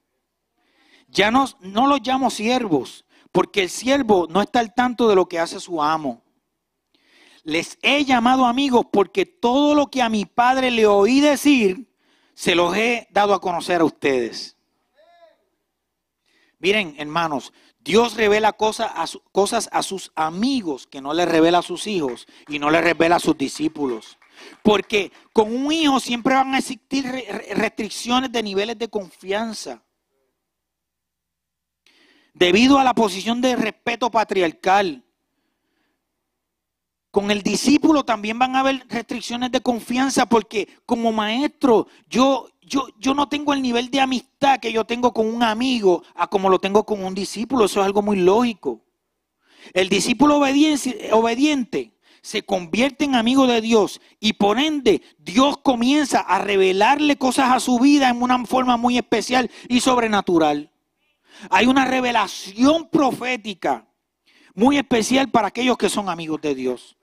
Ya 1.08 1.32
no, 1.32 1.46
no 1.62 1.88
los 1.88 2.02
llamo 2.02 2.30
siervos, 2.30 3.06
porque 3.38 3.62
el 3.62 3.69
siervo 3.69 4.26
no 4.28 4.41
está 4.41 4.58
al 4.58 4.73
tanto 4.73 5.08
de 5.08 5.13
lo 5.13 5.28
que 5.28 5.38
hace 5.38 5.60
su 5.60 5.84
amo. 5.84 6.23
Les 7.43 7.78
he 7.84 8.04
llamado 8.04 8.47
amigos 8.47 8.88
porque 8.91 9.28
todo 9.28 9.76
lo 9.76 9.91
que 9.91 10.02
a 10.02 10.10
mi 10.10 10.26
padre 10.26 10.71
le 10.71 10.88
oí 10.88 11.19
decir, 11.19 11.88
se 12.34 12.56
los 12.56 12.76
he 12.76 13.08
dado 13.12 13.36
a 13.36 13.39
conocer 13.39 13.82
a 13.82 13.86
ustedes. 13.86 14.58
Miren, 16.58 16.95
hermanos, 16.97 17.54
Dios 17.78 18.15
revela 18.15 18.54
cosas 18.54 18.89
a, 18.95 19.06
cosas 19.32 19.69
a 19.71 19.84
sus 19.84 20.12
amigos 20.15 20.88
que 20.88 21.00
no 21.00 21.13
le 21.13 21.28
revela 21.28 21.60
a 21.60 21.62
sus 21.62 21.86
hijos 21.86 22.26
y 22.47 22.58
no 22.58 22.71
le 22.71 22.82
revela 22.82 23.17
a 23.17 23.19
sus 23.19 23.38
discípulos. 23.38 24.17
Porque 24.63 25.12
con 25.32 25.56
un 25.56 25.71
hijo 25.71 26.00
siempre 26.00 26.34
van 26.34 26.56
a 26.56 26.58
existir 26.58 27.06
restricciones 27.52 28.32
de 28.32 28.41
niveles 28.41 28.80
de 28.80 28.88
confianza 28.88 29.84
debido 32.38 32.78
a 32.78 32.84
la 32.84 32.93
posición 32.93 33.41
de 33.41 33.56
respeto 33.56 34.12
patriarcal. 34.12 35.04
Con 37.10 37.32
el 37.32 37.41
discípulo 37.41 38.04
también 38.04 38.38
van 38.38 38.56
a 38.56 38.60
haber 38.60 38.86
restricciones 38.89 39.52
de 39.52 39.62
confianza 39.62 40.28
porque 40.28 40.67
como 40.86 41.12
maestro 41.12 41.88
yo, 42.08 42.47
yo, 42.62 42.88
yo 43.00 43.15
no 43.15 43.28
tengo 43.28 43.54
el 43.54 43.62
nivel 43.62 43.89
de 43.89 44.02
amistad 44.02 44.60
que 44.60 44.71
yo 44.71 44.86
tengo 44.86 45.13
con 45.13 45.28
un 45.28 45.41
amigo 45.41 46.04
a 46.13 46.28
como 46.28 46.50
lo 46.50 46.60
tengo 46.60 46.86
con 46.86 47.04
un 47.04 47.15
discípulo. 47.15 47.65
Eso 47.65 47.80
es 47.80 47.86
algo 47.88 48.04
muy 48.04 48.17
lógico. 48.17 48.84
El 49.73 49.89
discípulo 49.89 50.38
obediente, 50.38 51.10
obediente 51.12 51.97
se 52.21 52.43
convierte 52.43 53.06
en 53.06 53.15
amigo 53.15 53.47
de 53.47 53.62
Dios 53.62 54.00
y 54.19 54.34
por 54.34 54.60
ende 54.60 55.02
Dios 55.17 55.58
comienza 55.58 56.19
a 56.19 56.39
revelarle 56.39 57.17
cosas 57.17 57.52
a 57.52 57.60
su 57.60 57.80
vida 57.80 58.10
en 58.10 58.21
una 58.21 58.45
forma 58.45 58.78
muy 58.78 58.97
especial 58.97 59.50
y 59.69 59.80
sobrenatural. 59.80 60.71
Hay 61.50 61.67
una 61.67 61.86
revelación 61.86 62.89
profética 62.89 63.88
muy 64.54 64.78
especial 64.78 65.30
para 65.30 65.50
aquellos 65.50 65.78
que 65.78 65.89
son 65.89 66.10
amigos 66.10 66.41
de 66.41 66.56
Dios. 66.56 66.97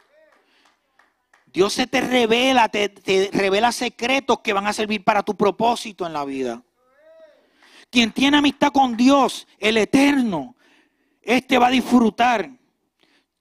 Dios 1.46 1.72
se 1.72 1.86
te 1.86 2.00
revela, 2.00 2.68
te, 2.68 2.92
revela 3.32 3.70
secretos 3.70 4.40
que 4.40 4.52
van 4.52 4.66
a 4.66 4.72
servir 4.72 5.04
para 5.04 5.22
tu 5.22 5.36
propósito 5.36 6.04
en 6.04 6.12
la 6.12 6.24
vida. 6.24 6.64
Quien 7.90 8.10
tiene 8.10 8.38
amistad 8.38 8.72
con 8.72 8.96
Dios, 8.96 9.46
el 9.58 9.76
eterno, 9.76 10.56
este 11.22 11.58
va 11.58 11.68
a 11.68 11.70
disfrutar 11.70 12.50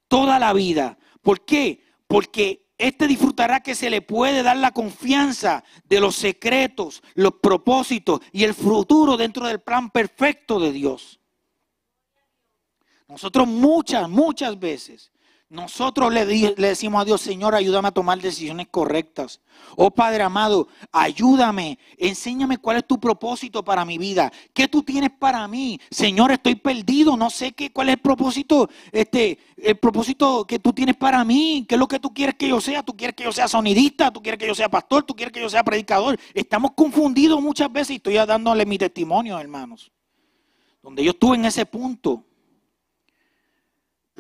toda 0.07 0.37
la 0.37 0.53
vida. 0.53 0.99
¿Por 1.23 1.43
qué? 1.43 1.83
Porque 2.05 2.62
este 2.83 3.07
disfrutará 3.07 3.61
que 3.61 3.75
se 3.75 3.89
le 3.89 4.01
puede 4.01 4.43
dar 4.43 4.57
la 4.57 4.71
confianza 4.71 5.63
de 5.85 6.01
los 6.01 6.15
secretos, 6.15 7.01
los 7.13 7.35
propósitos 7.41 8.19
y 8.33 8.43
el 8.43 8.53
futuro 8.53 9.15
dentro 9.15 9.47
del 9.47 9.61
plan 9.61 9.89
perfecto 9.89 10.59
de 10.59 10.73
Dios. 10.73 11.21
Nosotros 13.07 13.47
muchas, 13.47 14.09
muchas 14.09 14.59
veces 14.59 15.12
nosotros 15.53 16.11
le, 16.11 16.25
decimos 16.25 17.03
a 17.03 17.05
Dios, 17.05 17.21
Señor, 17.21 17.53
ayúdame 17.53 17.89
a 17.89 17.91
tomar 17.91 18.19
decisiones 18.19 18.65
correctas. 18.71 19.39
Oh 19.75 19.91
Padre 19.91 20.23
amado, 20.23 20.67
ayúdame, 20.91 21.77
enséñame 21.99 22.57
cuál 22.57 22.77
es 22.77 22.87
tu 22.87 22.99
propósito 22.99 23.63
para 23.63 23.85
mi 23.85 23.99
vida. 23.99 24.33
¿Qué 24.51 24.67
tú 24.67 24.81
tienes 24.81 25.11
para 25.11 25.47
mí? 25.47 25.79
Señor, 25.91 26.31
estoy 26.31 26.55
perdido, 26.55 27.15
no 27.15 27.29
sé 27.29 27.51
qué, 27.51 27.71
cuál 27.71 27.89
es 27.89 27.93
el 27.93 28.01
propósito, 28.01 28.67
este, 28.91 29.37
el 29.57 29.77
propósito 29.77 30.43
que 30.47 30.57
tú 30.57 30.73
tienes 30.73 30.95
para 30.95 31.23
mí. 31.23 31.67
¿Qué 31.69 31.75
es 31.75 31.79
lo 31.79 31.87
que 31.87 31.99
tú 31.99 32.11
quieres 32.11 32.33
que 32.33 32.47
yo 32.47 32.59
sea? 32.59 32.81
¿Tú 32.81 32.97
quieres 32.97 33.15
que 33.15 33.23
yo 33.23 33.31
sea 33.31 33.47
sonidista? 33.47 34.09
¿Tú 34.09 34.23
quieres 34.23 34.39
que 34.39 34.47
yo 34.47 34.55
sea 34.55 34.69
pastor? 34.69 35.03
¿Tú 35.03 35.15
quieres 35.15 35.31
que 35.31 35.39
yo 35.39 35.49
sea 35.49 35.63
predicador? 35.63 36.19
Estamos 36.33 36.71
confundidos 36.71 37.39
muchas 37.39 37.71
veces 37.71 37.91
y 37.91 37.95
estoy 37.97 38.15
dándole 38.15 38.65
mi 38.65 38.79
testimonio, 38.79 39.37
hermanos. 39.37 39.91
Donde 40.81 41.03
yo 41.03 41.11
estuve 41.11 41.35
en 41.35 41.45
ese 41.45 41.63
punto. 41.67 42.25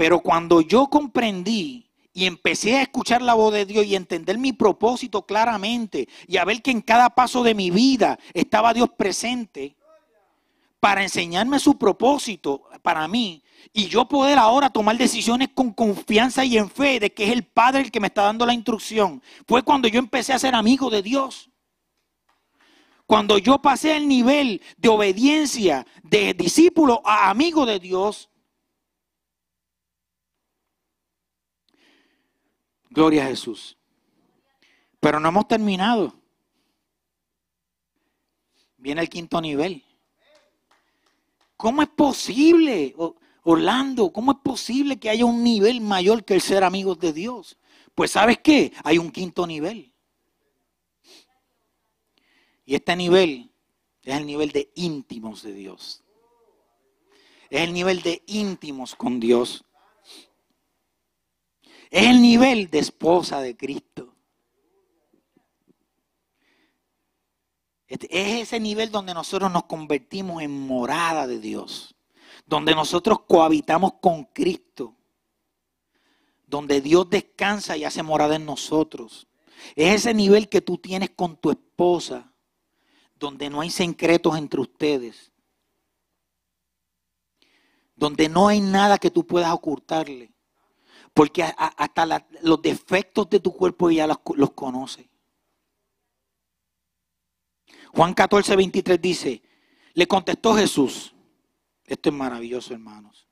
Pero 0.03 0.19
cuando 0.19 0.59
yo 0.59 0.87
comprendí 0.87 1.89
y 2.11 2.25
empecé 2.25 2.75
a 2.75 2.81
escuchar 2.81 3.21
la 3.21 3.35
voz 3.35 3.53
de 3.53 3.65
Dios 3.65 3.85
y 3.85 3.95
entender 3.95 4.37
mi 4.37 4.51
propósito 4.51 5.25
claramente 5.25 6.09
y 6.27 6.35
a 6.35 6.43
ver 6.43 6.61
que 6.61 6.71
en 6.71 6.81
cada 6.81 7.11
paso 7.11 7.41
de 7.41 7.55
mi 7.55 7.71
vida 7.71 8.19
estaba 8.33 8.73
Dios 8.73 8.89
presente 8.97 9.77
para 10.81 11.03
enseñarme 11.03 11.57
su 11.57 11.77
propósito 11.77 12.63
para 12.81 13.07
mí 13.07 13.45
y 13.71 13.85
yo 13.85 14.05
poder 14.05 14.39
ahora 14.39 14.69
tomar 14.69 14.97
decisiones 14.97 15.47
con 15.55 15.71
confianza 15.71 16.43
y 16.43 16.57
en 16.57 16.69
fe 16.69 16.99
de 16.99 17.13
que 17.13 17.23
es 17.23 17.31
el 17.31 17.43
Padre 17.43 17.83
el 17.83 17.89
que 17.89 18.01
me 18.01 18.07
está 18.07 18.23
dando 18.23 18.45
la 18.45 18.53
instrucción, 18.53 19.23
fue 19.47 19.63
cuando 19.63 19.87
yo 19.87 19.99
empecé 19.99 20.33
a 20.33 20.39
ser 20.39 20.53
amigo 20.53 20.89
de 20.89 21.01
Dios. 21.01 21.49
Cuando 23.05 23.37
yo 23.37 23.61
pasé 23.61 23.95
el 23.95 24.09
nivel 24.09 24.61
de 24.75 24.89
obediencia 24.89 25.87
de 26.03 26.33
discípulo 26.33 27.01
a 27.05 27.29
amigo 27.29 27.65
de 27.65 27.79
Dios, 27.79 28.29
Gloria 32.93 33.25
a 33.25 33.27
Jesús. 33.27 33.75
Pero 34.99 35.19
no 35.19 35.27
hemos 35.27 35.47
terminado. 35.47 36.13
Viene 38.77 39.01
el 39.01 39.09
quinto 39.09 39.41
nivel. 39.41 39.83
¿Cómo 41.57 41.81
es 41.81 41.87
posible, 41.89 42.93
Orlando, 43.41 44.13
cómo 44.13 44.33
es 44.33 44.37
posible 44.43 44.99
que 44.99 45.09
haya 45.09 45.25
un 45.25 45.43
nivel 45.43 45.81
mayor 45.81 46.23
que 46.23 46.35
el 46.35 46.41
ser 46.41 46.63
amigos 46.63 46.99
de 46.99 47.13
Dios? 47.13 47.57
Pues 47.95 48.11
sabes 48.11 48.37
qué, 48.43 48.71
hay 48.83 48.99
un 48.99 49.11
quinto 49.11 49.47
nivel. 49.47 49.91
Y 52.65 52.75
este 52.75 52.95
nivel 52.95 53.51
es 54.03 54.15
el 54.15 54.25
nivel 54.27 54.51
de 54.51 54.71
íntimos 54.75 55.41
de 55.41 55.53
Dios. 55.53 56.03
Es 57.49 57.61
el 57.61 57.73
nivel 57.73 58.03
de 58.03 58.21
íntimos 58.27 58.93
con 58.95 59.19
Dios. 59.19 59.65
Es 61.93 62.07
el 62.07 62.23
nivel 62.23 62.71
de 62.71 62.79
esposa 62.79 63.39
de 63.39 63.55
Cristo. 63.55 64.15
Este, 67.85 68.07
es 68.09 68.47
ese 68.47 68.59
nivel 68.59 68.89
donde 68.89 69.13
nosotros 69.13 69.51
nos 69.51 69.65
convertimos 69.65 70.41
en 70.41 70.59
morada 70.59 71.27
de 71.27 71.37
Dios. 71.37 71.93
Donde 72.47 72.73
nosotros 72.73 73.19
cohabitamos 73.27 73.93
con 74.01 74.23
Cristo. 74.23 74.95
Donde 76.47 76.81
Dios 76.81 77.07
descansa 77.11 77.77
y 77.77 77.83
hace 77.83 78.01
morada 78.01 78.37
en 78.37 78.45
nosotros. 78.47 79.27
Es 79.75 79.93
ese 79.93 80.15
nivel 80.15 80.49
que 80.49 80.61
tú 80.61 80.79
tienes 80.79 81.11
con 81.11 81.37
tu 81.37 81.51
esposa. 81.51 82.33
Donde 83.19 83.51
no 83.51 83.61
hay 83.61 83.69
secretos 83.69 84.35
entre 84.35 84.61
ustedes. 84.61 85.31
Donde 87.95 88.29
no 88.29 88.47
hay 88.47 88.61
nada 88.61 88.97
que 88.97 89.11
tú 89.11 89.27
puedas 89.27 89.53
ocultarle 89.53 90.32
porque 91.13 91.43
hasta 91.43 92.25
los 92.41 92.61
defectos 92.61 93.29
de 93.29 93.39
tu 93.39 93.55
cuerpo 93.55 93.89
ella 93.89 94.07
los, 94.07 94.17
los 94.35 94.51
conoce. 94.51 95.09
Juan 97.93 98.13
14, 98.13 98.55
23 98.55 99.01
dice, 99.01 99.43
le 99.93 100.07
contestó 100.07 100.55
Jesús, 100.55 101.13
esto 101.85 102.09
es 102.09 102.15
maravilloso 102.15 102.73
hermanos, 102.73 103.27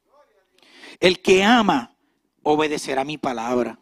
el 0.99 1.21
que 1.21 1.43
ama 1.43 1.97
obedecerá 2.43 3.03
mi 3.03 3.17
palabra 3.17 3.79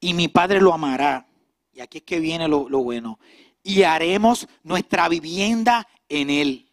y 0.00 0.14
mi 0.14 0.28
Padre 0.28 0.60
lo 0.60 0.72
amará. 0.72 1.26
Y 1.72 1.80
aquí 1.80 1.98
es 1.98 2.04
que 2.04 2.18
viene 2.18 2.48
lo, 2.48 2.68
lo 2.68 2.82
bueno. 2.82 3.18
Y 3.62 3.82
haremos 3.82 4.48
nuestra 4.62 5.08
vivienda 5.08 5.86
en 6.08 6.30
él. 6.30 6.69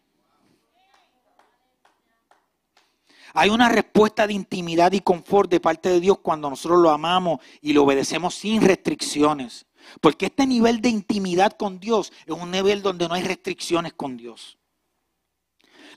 Hay 3.34 3.50
una 3.50 3.68
respuesta 3.68 4.26
de 4.26 4.32
intimidad 4.32 4.92
y 4.92 5.00
confort 5.00 5.50
de 5.50 5.60
parte 5.60 5.88
de 5.88 6.00
Dios 6.00 6.18
cuando 6.18 6.50
nosotros 6.50 6.80
lo 6.80 6.90
amamos 6.90 7.40
y 7.60 7.72
lo 7.72 7.84
obedecemos 7.84 8.34
sin 8.34 8.62
restricciones. 8.62 9.66
Porque 10.00 10.26
este 10.26 10.46
nivel 10.46 10.80
de 10.80 10.88
intimidad 10.88 11.52
con 11.52 11.80
Dios 11.80 12.12
es 12.26 12.34
un 12.34 12.50
nivel 12.50 12.82
donde 12.82 13.08
no 13.08 13.14
hay 13.14 13.22
restricciones 13.22 13.92
con 13.92 14.16
Dios. 14.16 14.57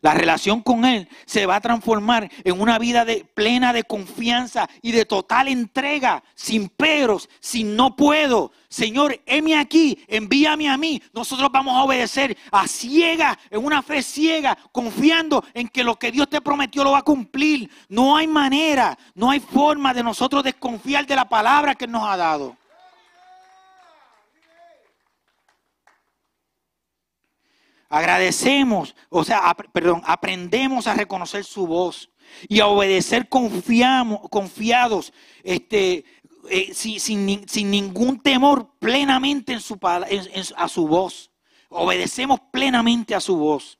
La 0.01 0.15
relación 0.15 0.61
con 0.61 0.83
Él 0.83 1.07
se 1.25 1.45
va 1.45 1.57
a 1.57 1.61
transformar 1.61 2.29
en 2.43 2.59
una 2.59 2.79
vida 2.79 3.05
de, 3.05 3.23
plena 3.23 3.71
de 3.71 3.83
confianza 3.83 4.67
y 4.81 4.91
de 4.91 5.05
total 5.05 5.47
entrega, 5.47 6.23
sin 6.33 6.69
peros, 6.69 7.29
sin 7.39 7.75
no 7.75 7.95
puedo. 7.95 8.51
Señor, 8.67 9.21
heme 9.27 9.55
aquí, 9.55 10.03
envíame 10.07 10.69
a 10.69 10.77
mí. 10.77 11.01
Nosotros 11.13 11.51
vamos 11.51 11.75
a 11.75 11.83
obedecer 11.83 12.35
a 12.51 12.67
ciega, 12.67 13.37
en 13.51 13.63
una 13.63 13.83
fe 13.83 14.01
ciega, 14.01 14.57
confiando 14.71 15.45
en 15.53 15.67
que 15.67 15.83
lo 15.83 15.99
que 15.99 16.11
Dios 16.11 16.27
te 16.29 16.41
prometió 16.41 16.83
lo 16.83 16.91
va 16.91 16.99
a 16.99 17.03
cumplir. 17.03 17.69
No 17.87 18.17
hay 18.17 18.25
manera, 18.25 18.97
no 19.13 19.29
hay 19.29 19.39
forma 19.39 19.93
de 19.93 20.01
nosotros 20.01 20.43
desconfiar 20.43 21.05
de 21.05 21.15
la 21.15 21.29
palabra 21.29 21.75
que 21.75 21.85
nos 21.85 22.03
ha 22.07 22.17
dado. 22.17 22.57
Agradecemos, 27.91 28.95
o 29.09 29.25
sea, 29.25 29.53
perdón, 29.73 30.01
aprendemos 30.05 30.87
a 30.87 30.93
reconocer 30.93 31.43
su 31.43 31.67
voz 31.67 32.09
y 32.47 32.61
a 32.61 32.67
obedecer 32.67 33.27
confiados, 33.27 35.11
este, 35.43 36.05
eh, 36.49 36.73
sin, 36.73 37.25
ningún 37.69 38.21
temor, 38.21 38.75
plenamente 38.79 39.53
a 39.53 40.69
su 40.69 40.87
voz. 40.87 41.31
Obedecemos 41.67 42.39
plenamente 42.49 43.13
a 43.13 43.19
su 43.19 43.35
voz. 43.35 43.77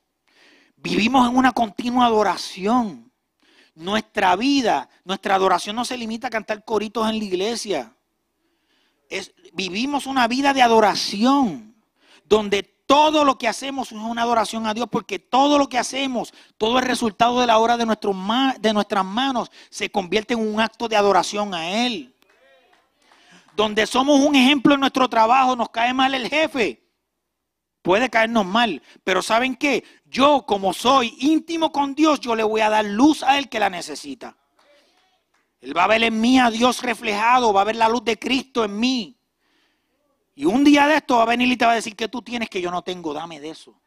Vivimos 0.76 1.26
en 1.30 1.34
una 1.34 1.52
continua 1.52 2.04
adoración. 2.04 3.10
Nuestra 3.74 4.36
vida, 4.36 4.90
nuestra 5.04 5.36
adoración 5.36 5.74
no 5.74 5.86
se 5.86 5.96
limita 5.96 6.26
a 6.26 6.30
cantar 6.30 6.66
coritos 6.66 7.08
en 7.08 7.18
la 7.18 7.24
iglesia. 7.24 7.96
Es, 9.08 9.32
vivimos 9.54 10.04
una 10.04 10.28
vida 10.28 10.52
de 10.52 10.60
adoración 10.60 11.74
donde 12.26 12.72
todo 12.92 13.24
lo 13.24 13.38
que 13.38 13.48
hacemos 13.48 13.90
es 13.90 13.96
una 13.96 14.20
adoración 14.20 14.66
a 14.66 14.74
Dios 14.74 14.86
porque 14.90 15.18
todo 15.18 15.56
lo 15.56 15.66
que 15.66 15.78
hacemos, 15.78 16.34
todo 16.58 16.78
el 16.78 16.84
resultado 16.84 17.40
de 17.40 17.46
la 17.46 17.58
obra 17.58 17.78
de, 17.78 17.86
de 17.86 18.72
nuestras 18.74 19.04
manos 19.06 19.50
se 19.70 19.90
convierte 19.90 20.34
en 20.34 20.40
un 20.46 20.60
acto 20.60 20.88
de 20.88 20.96
adoración 20.96 21.54
a 21.54 21.86
Él. 21.86 22.14
Donde 23.56 23.86
somos 23.86 24.20
un 24.20 24.36
ejemplo 24.36 24.74
en 24.74 24.80
nuestro 24.80 25.08
trabajo, 25.08 25.56
nos 25.56 25.70
cae 25.70 25.94
mal 25.94 26.14
el 26.14 26.28
jefe. 26.28 26.82
Puede 27.80 28.10
caernos 28.10 28.44
mal, 28.44 28.82
pero 29.02 29.22
¿saben 29.22 29.56
qué? 29.56 29.84
Yo 30.04 30.44
como 30.44 30.74
soy 30.74 31.16
íntimo 31.18 31.72
con 31.72 31.94
Dios, 31.94 32.20
yo 32.20 32.34
le 32.34 32.42
voy 32.42 32.60
a 32.60 32.68
dar 32.68 32.84
luz 32.84 33.22
a 33.22 33.38
Él 33.38 33.48
que 33.48 33.58
la 33.58 33.70
necesita. 33.70 34.36
Él 35.62 35.74
va 35.74 35.84
a 35.84 35.88
ver 35.88 36.02
en 36.02 36.20
mí 36.20 36.38
a 36.38 36.50
Dios 36.50 36.82
reflejado, 36.82 37.54
va 37.54 37.62
a 37.62 37.64
ver 37.64 37.76
la 37.76 37.88
luz 37.88 38.04
de 38.04 38.18
Cristo 38.18 38.66
en 38.66 38.78
mí. 38.78 39.16
Y 40.34 40.44
un 40.44 40.64
día 40.64 40.86
de 40.86 40.96
esto 40.96 41.16
va 41.16 41.22
a 41.22 41.26
venir 41.26 41.48
y 41.48 41.56
te 41.56 41.64
va 41.64 41.72
a 41.72 41.76
decir 41.76 41.94
que 41.94 42.08
tú 42.08 42.22
tienes 42.22 42.48
que 42.48 42.60
yo 42.60 42.70
no 42.70 42.82
tengo, 42.82 43.12
dame 43.12 43.40
de 43.40 43.50
eso. 43.50 43.78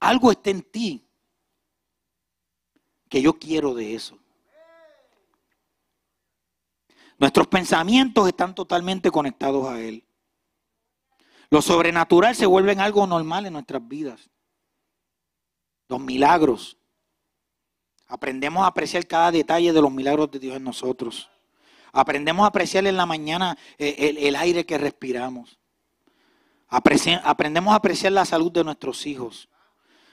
Algo 0.00 0.30
está 0.30 0.50
en 0.50 0.62
ti 0.62 1.04
que 3.08 3.20
yo 3.20 3.38
quiero 3.38 3.74
de 3.74 3.94
eso. 3.94 4.18
Nuestros 7.18 7.46
pensamientos 7.48 8.28
están 8.28 8.54
totalmente 8.54 9.10
conectados 9.10 9.66
a 9.66 9.80
Él. 9.80 10.04
Lo 11.50 11.62
sobrenatural 11.62 12.36
se 12.36 12.46
vuelve 12.46 12.72
algo 12.72 13.06
normal 13.06 13.46
en 13.46 13.54
nuestras 13.54 13.86
vidas. 13.86 14.28
Los 15.88 16.00
milagros 16.00 16.76
Aprendemos 18.08 18.62
a 18.62 18.68
apreciar 18.68 19.06
cada 19.06 19.32
detalle 19.32 19.72
de 19.72 19.82
los 19.82 19.90
milagros 19.90 20.30
de 20.30 20.38
Dios 20.38 20.56
en 20.56 20.64
nosotros. 20.64 21.28
Aprendemos 21.96 22.44
a 22.44 22.48
apreciar 22.48 22.86
en 22.86 22.98
la 22.98 23.06
mañana 23.06 23.56
eh, 23.78 24.18
el, 24.20 24.36
aire 24.36 24.66
que 24.66 24.76
respiramos. 24.76 25.58
aprendemos 26.68 27.72
a 27.72 27.76
apreciar 27.76 28.12
la 28.12 28.26
salud 28.26 28.52
de 28.52 28.62
nuestros 28.62 29.06
hijos. 29.06 29.48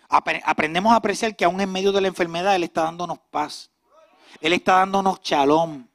aprendemos 0.07 0.93
a 0.93 0.95
apreciar 0.95 1.35
que 1.35 1.43
aún 1.43 1.59
en 1.59 1.69
medio 1.69 1.91
de 1.91 1.99
la 1.99 2.07
enfermedad 2.07 2.55
Él 2.55 2.63
está 2.63 2.83
dándonos 2.83 3.19
paz. 3.29 3.69
Él 4.39 4.53
está 4.53 4.75
dándonos 4.75 5.19
shalom. 5.21 5.85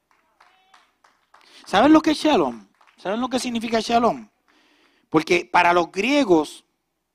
¿Saben 1.65 1.91
lo 1.91 2.03
que 2.03 2.11
es 2.11 2.19
shalom? 2.19 2.69
¿Saben 2.99 3.19
lo 3.19 3.31
que 3.31 3.39
significa 3.39 3.81
shalom? 3.81 4.29
Porque 5.09 5.49
para 5.51 5.73
los 5.73 5.91
griegos 5.91 6.67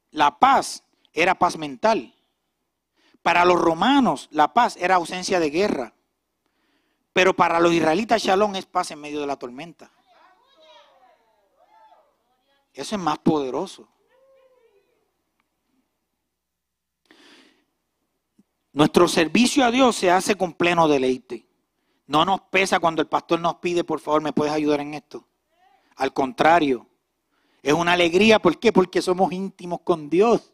la 0.10 0.40
paz 0.40 0.84
era 1.14 1.36
paz 1.36 1.58
mental. 1.58 2.16
Para 3.22 3.46
los 3.46 3.62
romanos 3.62 4.30
la 4.32 4.52
paz 4.52 4.78
era 4.78 4.96
ausencia 4.96 5.40
de 5.40 5.52
guerra. 5.52 5.94
Pero 7.14 7.36
para 7.36 7.60
los 7.60 7.72
israelitas 7.72 8.22
shalom 8.22 8.56
es 8.56 8.66
paz 8.66 8.92
en 8.92 9.00
medio 9.00 9.22
de 9.22 9.28
la 9.28 9.38
tormenta. 9.38 9.92
Eso 12.74 12.96
es 12.96 13.02
más 13.02 13.20
poderoso. 13.20 13.88
Nuestro 18.72 19.08
servicio 19.08 19.64
a 19.64 19.70
Dios 19.70 19.96
se 19.96 20.10
hace 20.10 20.36
con 20.36 20.54
pleno 20.54 20.88
deleite. 20.88 21.46
No 22.08 22.26
nos 22.26 22.42
pesa 22.42 22.80
cuando 22.80 23.04
el 23.04 23.08
pastor 23.08 23.40
nos 23.40 23.56
pide, 23.56 23.84
por 23.84 24.00
favor, 24.00 24.24
¿me 24.24 24.34
puedes 24.34 24.52
ayudar 24.52 24.82
en 24.82 24.96
esto? 24.96 25.28
Al 25.96 26.12
contrario, 26.12 26.88
es 27.62 27.74
una 27.74 27.94
alegría. 27.94 28.40
¿Por 28.40 28.60
qué? 28.60 28.74
Porque 28.74 29.04
somos 29.04 29.32
íntimos 29.32 29.82
con 29.82 30.10
Dios. 30.10 30.53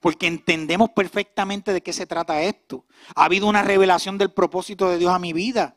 Porque 0.00 0.26
entendemos 0.26 0.90
perfectamente 0.90 1.72
de 1.72 1.82
qué 1.82 1.92
se 1.92 2.06
trata 2.06 2.42
esto. 2.42 2.84
Ha 3.14 3.24
habido 3.24 3.46
una 3.46 3.62
revelación 3.62 4.18
del 4.18 4.32
propósito 4.32 4.88
de 4.88 4.98
Dios 4.98 5.12
a 5.12 5.18
mi 5.18 5.32
vida. 5.32 5.76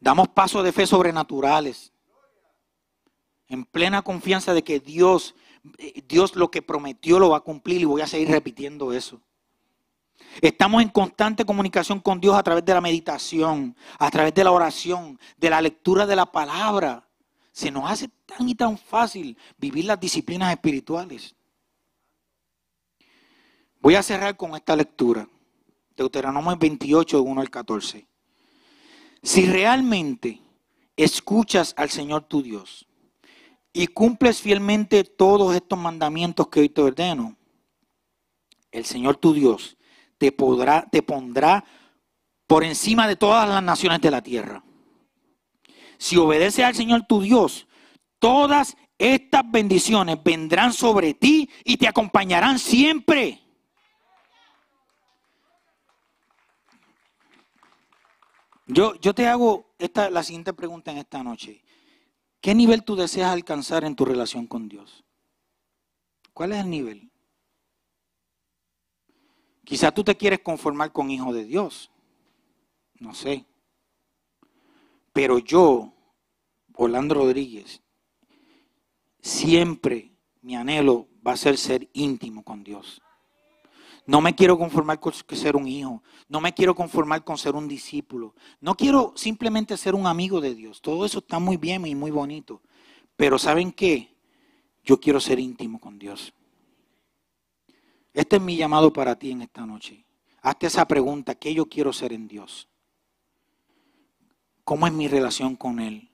Damos 0.00 0.28
pasos 0.28 0.64
de 0.64 0.72
fe 0.72 0.86
sobrenaturales. 0.86 1.92
En 3.48 3.64
plena 3.64 4.02
confianza 4.02 4.52
de 4.54 4.62
que 4.62 4.78
Dios, 4.78 5.34
Dios 6.06 6.36
lo 6.36 6.50
que 6.50 6.62
prometió 6.62 7.18
lo 7.18 7.30
va 7.30 7.38
a 7.38 7.40
cumplir 7.40 7.80
y 7.80 7.86
voy 7.86 8.02
a 8.02 8.06
seguir 8.06 8.28
repitiendo 8.28 8.92
eso. 8.92 9.20
Estamos 10.40 10.82
en 10.82 10.88
constante 10.88 11.44
comunicación 11.44 12.00
con 12.00 12.20
Dios 12.20 12.36
a 12.36 12.42
través 12.42 12.64
de 12.64 12.74
la 12.74 12.80
meditación, 12.80 13.76
a 13.98 14.10
través 14.10 14.34
de 14.34 14.44
la 14.44 14.52
oración, 14.52 15.18
de 15.36 15.50
la 15.50 15.60
lectura 15.60 16.06
de 16.06 16.16
la 16.16 16.26
palabra 16.26 17.07
se 17.58 17.72
nos 17.72 17.90
hace 17.90 18.08
tan 18.24 18.48
y 18.48 18.54
tan 18.54 18.78
fácil 18.78 19.36
vivir 19.56 19.84
las 19.84 19.98
disciplinas 19.98 20.52
espirituales. 20.52 21.34
Voy 23.80 23.96
a 23.96 24.02
cerrar 24.04 24.36
con 24.36 24.54
esta 24.54 24.76
lectura. 24.76 25.28
Deuteronomio 25.96 26.56
28, 26.56 27.20
1 27.20 27.40
al 27.40 27.50
14. 27.50 28.06
Si 29.24 29.46
realmente 29.46 30.40
escuchas 30.96 31.74
al 31.76 31.90
Señor 31.90 32.28
tu 32.28 32.42
Dios 32.42 32.86
y 33.72 33.88
cumples 33.88 34.40
fielmente 34.40 35.02
todos 35.02 35.56
estos 35.56 35.80
mandamientos 35.80 36.46
que 36.46 36.60
hoy 36.60 36.68
te 36.68 36.80
ordeno, 36.80 37.36
el 38.70 38.84
Señor 38.84 39.16
tu 39.16 39.32
Dios 39.32 39.76
te, 40.16 40.30
podrá, 40.30 40.88
te 40.88 41.02
pondrá 41.02 41.64
por 42.46 42.62
encima 42.62 43.08
de 43.08 43.16
todas 43.16 43.48
las 43.48 43.64
naciones 43.64 44.00
de 44.00 44.12
la 44.12 44.22
tierra 44.22 44.62
si 45.98 46.16
obedeces 46.16 46.64
al 46.64 46.74
Señor 46.74 47.06
tu 47.06 47.20
Dios, 47.20 47.66
todas 48.18 48.76
estas 48.96 49.42
bendiciones 49.50 50.22
vendrán 50.22 50.72
sobre 50.72 51.14
ti 51.14 51.50
y 51.64 51.76
te 51.76 51.86
acompañarán 51.88 52.58
siempre. 52.58 53.40
Yo, 58.66 58.94
yo 58.96 59.14
te 59.14 59.26
hago 59.26 59.74
esta, 59.78 60.10
la 60.10 60.22
siguiente 60.22 60.52
pregunta 60.52 60.90
en 60.90 60.98
esta 60.98 61.22
noche. 61.22 61.62
¿Qué 62.40 62.54
nivel 62.54 62.84
tú 62.84 62.96
deseas 62.96 63.32
alcanzar 63.32 63.84
en 63.84 63.96
tu 63.96 64.04
relación 64.04 64.46
con 64.46 64.68
Dios? 64.68 65.04
¿Cuál 66.32 66.52
es 66.52 66.60
el 66.60 66.70
nivel? 66.70 67.10
Quizás 69.64 69.92
tú 69.92 70.04
te 70.04 70.16
quieres 70.16 70.40
conformar 70.40 70.92
con 70.92 71.10
hijo 71.10 71.32
de 71.32 71.44
Dios. 71.44 71.90
No 73.00 73.14
sé. 73.14 73.44
Pero 75.12 75.38
yo, 75.38 75.92
Orlando 76.74 77.14
Rodríguez, 77.14 77.82
siempre 79.20 80.12
mi 80.42 80.56
anhelo 80.56 81.08
va 81.26 81.32
a 81.32 81.36
ser 81.36 81.56
ser 81.58 81.88
íntimo 81.92 82.42
con 82.42 82.64
Dios. 82.64 83.02
No 84.06 84.22
me 84.22 84.34
quiero 84.34 84.56
conformar 84.56 84.98
con 85.00 85.12
ser 85.12 85.54
un 85.54 85.68
hijo. 85.68 86.02
No 86.28 86.40
me 86.40 86.54
quiero 86.54 86.74
conformar 86.74 87.24
con 87.24 87.36
ser 87.36 87.54
un 87.54 87.68
discípulo. 87.68 88.34
No 88.58 88.74
quiero 88.74 89.12
simplemente 89.16 89.76
ser 89.76 89.94
un 89.94 90.06
amigo 90.06 90.40
de 90.40 90.54
Dios. 90.54 90.80
Todo 90.80 91.04
eso 91.04 91.18
está 91.18 91.38
muy 91.38 91.58
bien 91.58 91.86
y 91.86 91.94
muy 91.94 92.10
bonito. 92.10 92.62
Pero 93.16 93.38
¿saben 93.38 93.70
qué? 93.70 94.16
Yo 94.82 94.98
quiero 94.98 95.20
ser 95.20 95.38
íntimo 95.38 95.78
con 95.78 95.98
Dios. 95.98 96.32
Este 98.14 98.36
es 98.36 98.42
mi 98.42 98.56
llamado 98.56 98.92
para 98.92 99.18
ti 99.18 99.30
en 99.30 99.42
esta 99.42 99.66
noche. 99.66 100.06
Hazte 100.40 100.68
esa 100.68 100.88
pregunta, 100.88 101.34
¿qué 101.34 101.52
yo 101.52 101.66
quiero 101.66 101.92
ser 101.92 102.14
en 102.14 102.28
Dios? 102.28 102.66
¿Cómo 104.68 104.86
es 104.86 104.92
mi 104.92 105.08
relación 105.08 105.56
con 105.56 105.80
Él? 105.80 106.10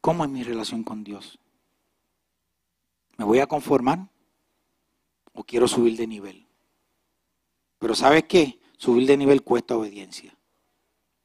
¿Cómo 0.00 0.24
es 0.24 0.30
mi 0.30 0.42
relación 0.42 0.82
con 0.82 1.04
Dios? 1.04 1.38
¿Me 3.16 3.24
voy 3.24 3.38
a 3.38 3.46
conformar 3.46 4.08
o 5.34 5.44
quiero 5.44 5.68
subir 5.68 5.96
de 5.96 6.08
nivel? 6.08 6.48
Pero 7.78 7.94
¿sabes 7.94 8.24
qué? 8.24 8.58
Subir 8.76 9.06
de 9.06 9.16
nivel 9.16 9.44
cuesta 9.44 9.76
obediencia. 9.76 10.36